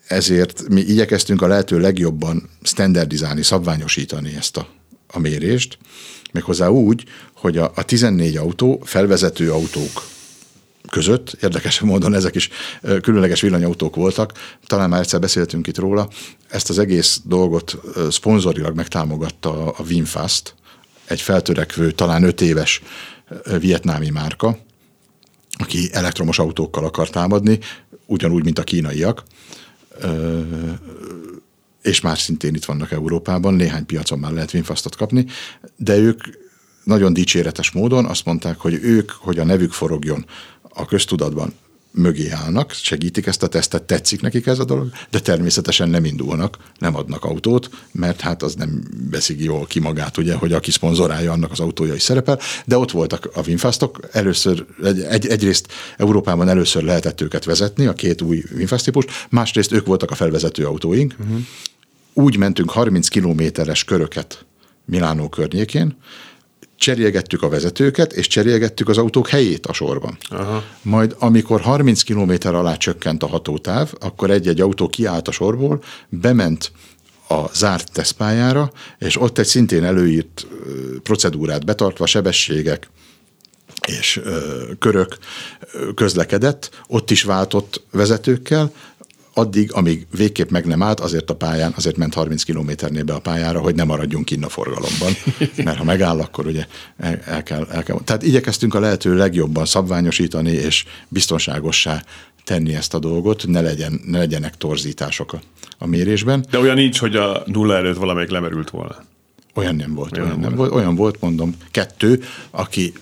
[0.09, 4.67] ezért mi igyekeztünk a lehető legjobban standardizálni, szabványosítani ezt a,
[5.07, 5.77] a mérést,
[6.31, 7.03] méghozzá úgy,
[7.33, 10.03] hogy a, a 14 autó, felvezető autók
[10.89, 12.49] között, érdekes módon ezek is
[13.01, 14.31] különleges villanyautók voltak,
[14.65, 16.09] talán már egyszer beszéltünk itt róla,
[16.47, 17.77] ezt az egész dolgot
[18.09, 20.55] szponzorilag megtámogatta a Winfast,
[21.05, 22.81] egy feltörekvő, talán öt éves
[23.59, 24.57] vietnámi márka,
[25.51, 27.59] aki elektromos autókkal akar támadni,
[28.05, 29.23] ugyanúgy, mint a kínaiak,
[31.81, 35.25] és már szintén itt vannak Európában, néhány piacon már lehet Winfastot kapni,
[35.75, 36.23] de ők
[36.83, 40.25] nagyon dicséretes módon azt mondták, hogy ők, hogy a nevük forogjon
[40.61, 41.53] a köztudatban,
[41.99, 46.57] mögé állnak, segítik ezt a tesztet, tetszik nekik ez a dolog, de természetesen nem indulnak,
[46.77, 51.31] nem adnak autót, mert hát az nem veszik jól ki magát, ugye, hogy aki szponzorálja,
[51.31, 56.49] annak az autója is szerepel, de ott voltak a Winfastok, először, egy, egy, egyrészt Európában
[56.49, 61.15] először lehetett őket vezetni, a két új Winfast típus, másrészt ők voltak a felvezető autóink,
[61.19, 61.39] uh-huh.
[62.13, 64.45] úgy mentünk 30 kilométeres köröket
[64.85, 65.97] Milánó környékén,
[66.79, 70.17] cserélgettük a vezetőket, és cserélgettük az autók helyét a sorban.
[70.29, 70.63] Aha.
[70.81, 76.71] Majd amikor 30 km alá csökkent a hatótáv, akkor egy-egy autó kiállt a sorból, bement
[77.29, 80.47] a zárt tesztpályára, és ott egy szintén előírt
[81.03, 82.89] procedúrát betartva sebességek,
[83.87, 85.17] és ö, körök
[85.95, 88.71] közlekedett, ott is váltott vezetőkkel,
[89.33, 93.19] addig, amíg végképp meg nem állt, azért a pályán, azért ment 30 kilométernél be a
[93.19, 95.13] pályára, hogy ne maradjunk kinn a forgalomban.
[95.65, 96.65] Mert ha megáll, akkor ugye
[96.97, 97.99] el, el, kell, el kell.
[98.03, 102.03] Tehát igyekeztünk a lehető legjobban szabványosítani és biztonságossá
[102.43, 105.41] tenni ezt a dolgot, ne, legyen, ne legyenek torzítások a,
[105.77, 106.45] a mérésben.
[106.49, 108.95] De olyan nincs, hogy a nulla előtt valamelyik lemerült volna.
[109.59, 110.71] Olyan nem volt, olyan, olyan nem volt.
[110.71, 112.93] Olyan volt, mondom, kettő, aki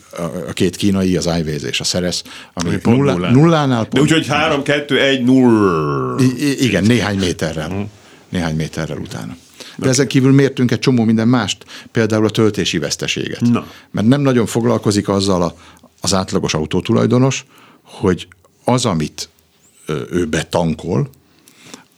[0.47, 3.34] a két kínai, az iWays és a Szeresz, ami, ami nulla, nullán.
[3.34, 3.93] nullánál pont.
[3.93, 6.16] De úgyhogy 3, 2, 1, 0.
[6.60, 7.70] igen, néhány méterrel.
[7.70, 7.88] Uh-huh.
[8.30, 9.36] Néhány méterrel utána.
[9.76, 13.41] De ezen kívül mértünk egy csomó minden mást, például a töltési veszteséget.
[13.41, 13.68] Na.
[13.91, 15.55] Mert nem nagyon foglalkozik azzal a,
[16.01, 17.45] az átlagos autótulajdonos,
[17.82, 18.28] hogy
[18.64, 19.30] az, amit
[20.12, 21.10] ő betankol,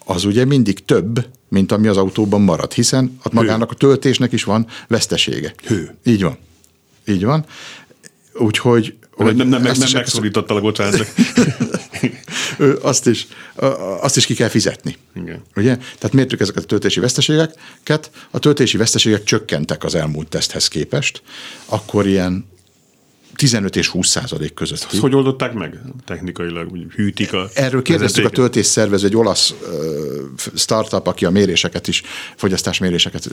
[0.05, 4.43] az ugye mindig több, mint ami az autóban marad, hiszen a magának a töltésnek is
[4.43, 5.53] van vesztesége.
[5.67, 5.95] Hő.
[6.03, 6.37] Így van.
[7.07, 7.45] Így van.
[8.33, 8.93] Úgyhogy...
[9.11, 11.07] Hogy nem, nem, nem, nem megszorítottalak, bocsánat.
[12.81, 13.27] azt, is,
[14.01, 14.97] azt is ki kell fizetni.
[15.15, 15.41] Igen.
[15.55, 15.75] Ugye?
[15.75, 18.11] Tehát mértük ezeket a töltési veszteségeket.
[18.31, 21.21] A töltési veszteségek csökkentek az elmúlt teszthez képest.
[21.65, 22.45] Akkor ilyen
[23.39, 24.87] 15 és 20 százalék között.
[24.91, 26.71] Ezt hogy oldották meg technikailag?
[26.71, 29.67] Úgy hűtik a Erről kérdeztük a töltésszervező, egy olasz uh,
[30.55, 32.01] startup, aki a méréseket is,
[32.35, 33.29] fogyasztásméréseket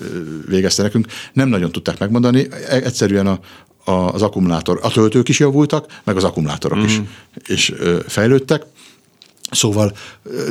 [0.49, 1.07] végezte nekünk.
[1.33, 2.47] Nem nagyon tudták megmondani.
[2.51, 3.41] E, egyszerűen a,
[3.85, 6.85] a, az akkumulátor, a töltők is javultak, meg az akkumulátorok mm.
[6.85, 7.01] is,
[7.47, 8.63] is uh, fejlődtek.
[9.51, 9.97] Szóval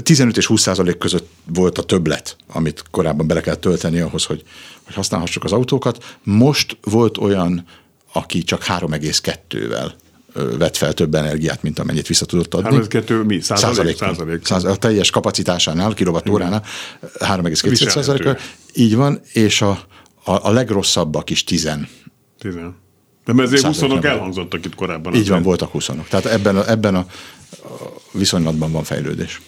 [0.03, 4.43] 15 és 20 százalék között volt a többlet, amit korábban bele kell tölteni ahhoz, hogy,
[4.84, 6.18] hogy használhassuk az autókat.
[6.24, 7.66] Most volt olyan
[8.16, 9.91] aki csak 3,2-vel
[10.57, 12.78] vett fel több energiát, mint amennyit vissza tudott adni.
[12.78, 13.39] 3,2 mi?
[13.39, 13.97] Százalék?
[13.97, 14.45] Százalék.
[14.45, 14.76] százalék.
[14.76, 16.63] A teljes kapacitásánál, kilovattóránál
[17.20, 18.39] 3,2 százalék.
[18.74, 19.70] Így van, és a,
[20.24, 21.70] a, a legrosszabbak is 10.
[22.39, 22.55] 10.
[23.26, 24.11] Nem ezért 20 százalék nem.
[24.11, 25.16] elhangzottak itt korábban.
[25.16, 27.05] Így van, voltak 20 Tehát ebben a, ebben a
[28.11, 29.41] viszonylatban van fejlődés.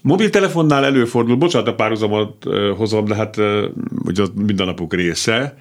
[0.00, 2.44] Mobiltelefonnál előfordul, bocsánat, a párhuzamot
[2.76, 3.36] hozom, de hát
[4.04, 5.56] ugye az mindennapok része.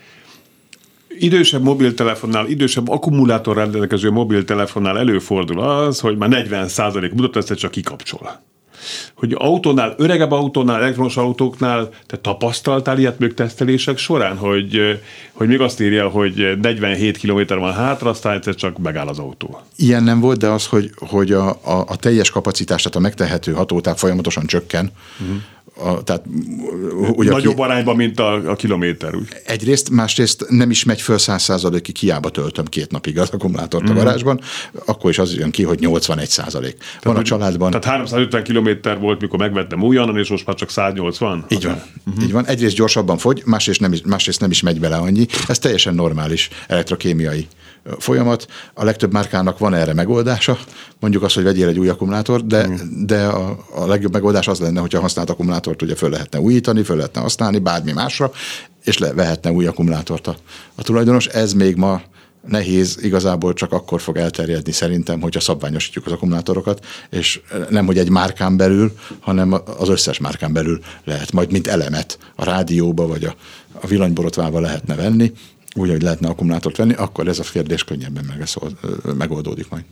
[1.19, 8.41] Idősebb mobiltelefonnál, idősebb akkumulátor rendelkező mobiltelefonnál előfordul az, hogy már 40% mutat, ezt csak kikapcsol.
[9.13, 14.99] Hogy autónál, öregebb autónál, elektromos autóknál te tapasztaltál ilyet még tesztelések során, hogy,
[15.31, 19.61] hogy még azt írja, hogy 47 km van hátra, aztán egyszer csak megáll az autó.
[19.75, 23.51] Ilyen nem volt, de az, hogy, hogy a, a, a teljes kapacitás, tehát a megtehető
[23.51, 24.91] hatótáv folyamatosan csökken.
[25.21, 25.37] Uh-huh.
[25.75, 26.25] A, tehát,
[27.11, 29.15] ugye, Nagyobb aki, arányban, mint a, a kilométer.
[29.15, 29.27] Úgy.
[29.45, 33.93] egyrészt, másrészt nem is megy föl száz százalékig, hiába töltöm két napig az akkumulátort a
[33.93, 34.41] garázsban,
[34.85, 36.77] akkor is az jön ki, hogy 81 százalék.
[37.01, 37.69] Van a családban...
[37.69, 41.45] Tehát 350 km volt, mikor megvettem újonnan, és most már csak 180.
[41.49, 41.81] Így van.
[42.05, 42.23] Uh-huh.
[42.23, 42.45] Így van.
[42.45, 45.25] Egyrészt gyorsabban fogy, másrészt nem, is, másrészt nem is megy bele annyi.
[45.47, 47.47] Ez teljesen normális elektrokémiai
[47.97, 48.47] folyamat.
[48.73, 50.57] A legtöbb márkának van erre megoldása,
[50.99, 52.69] mondjuk azt, hogy vegyél egy új akkumulátort, de,
[53.05, 56.95] de a, a legjobb megoldás az lenne, hogyha használt akkumulátort ugye föl lehetne újítani, föl
[56.95, 58.31] lehetne használni bármi másra,
[58.83, 60.35] és le, vehetne új akkumulátort a,
[60.75, 61.27] a tulajdonos.
[61.27, 62.01] Ez még ma
[62.47, 68.09] nehéz, igazából csak akkor fog elterjedni szerintem, hogyha szabványosítjuk az akkumulátorokat, és nem, hogy egy
[68.09, 73.35] márkán belül, hanem az összes márkán belül lehet majd, mint elemet a rádióba vagy a,
[73.81, 75.31] a villanyborotvába lehetne venni,
[75.75, 78.25] úgy, hogy lehetne akkumulátort venni, akkor ez a kérdés könnyebben
[79.17, 79.83] megoldódik majd.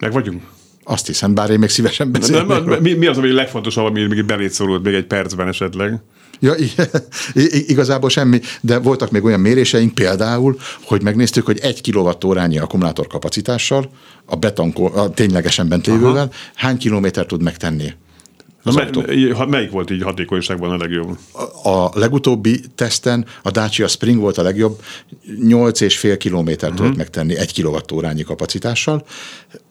[0.00, 0.42] Meg vagyunk.
[0.84, 2.64] Azt hiszem, bár én még szívesen beszélnék.
[2.64, 6.00] nem, mi, mi az, ami legfontosabb, ami még belét szorult még egy percben esetleg?
[6.40, 6.54] Ja,
[7.66, 13.90] igazából semmi, de voltak még olyan méréseink például, hogy megnéztük, hogy egy kilovattórányi akkumulátor kapacitással,
[14.24, 17.92] a beton, a ténylegesen bent lévővel, hány kilométer tud megtenni
[18.68, 19.02] az me, autó.
[19.34, 21.18] ha- melyik volt így hatékonyságban a legjobb?
[21.62, 24.80] A legutóbbi teszten a Dacia Spring volt a legjobb,
[25.48, 29.06] 8,5 kilométer tudott megtenni egy kilovattórányi kapacitással.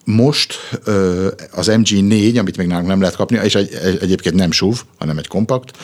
[0.05, 0.55] Most
[1.51, 5.17] az MG4, amit még nálunk nem lehet kapni, és egy, egy, egyébként nem SUV, hanem
[5.17, 5.77] egy kompakt,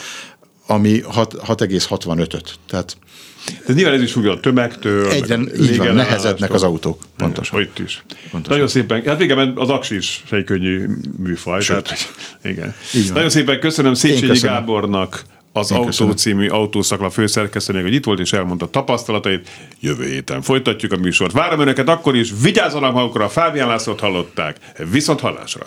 [0.66, 2.54] ami hat- 6,65-öt.
[2.68, 2.96] Tehát
[3.66, 5.10] De nyilván ez is függ a tömegtől.
[5.10, 7.02] egyre így van, nehezednek az autók.
[7.16, 7.58] Pontosan.
[7.58, 8.04] Hogy itt is.
[8.48, 9.02] Nagyon szépen.
[9.06, 10.86] Hát végeben az aksi is egy könnyű
[11.18, 11.60] műfaj.
[11.60, 11.82] Sőt.
[11.82, 12.14] Tehát,
[12.44, 12.74] igen.
[12.94, 13.12] Így van.
[13.12, 14.38] Nagyon szépen köszönöm Széchenyi.
[14.38, 15.22] Gábornak,
[15.52, 16.16] az Én Autó köszönöm.
[16.16, 19.48] című autószakla főszerkesztőnek, hogy itt volt és elmondta tapasztalatait.
[19.80, 21.32] Jövő héten folytatjuk a műsort.
[21.32, 24.56] Várom önöket akkor is, vigyázzanak magukra, Fábián Lászlót hallották.
[24.90, 25.66] Viszont hallásra!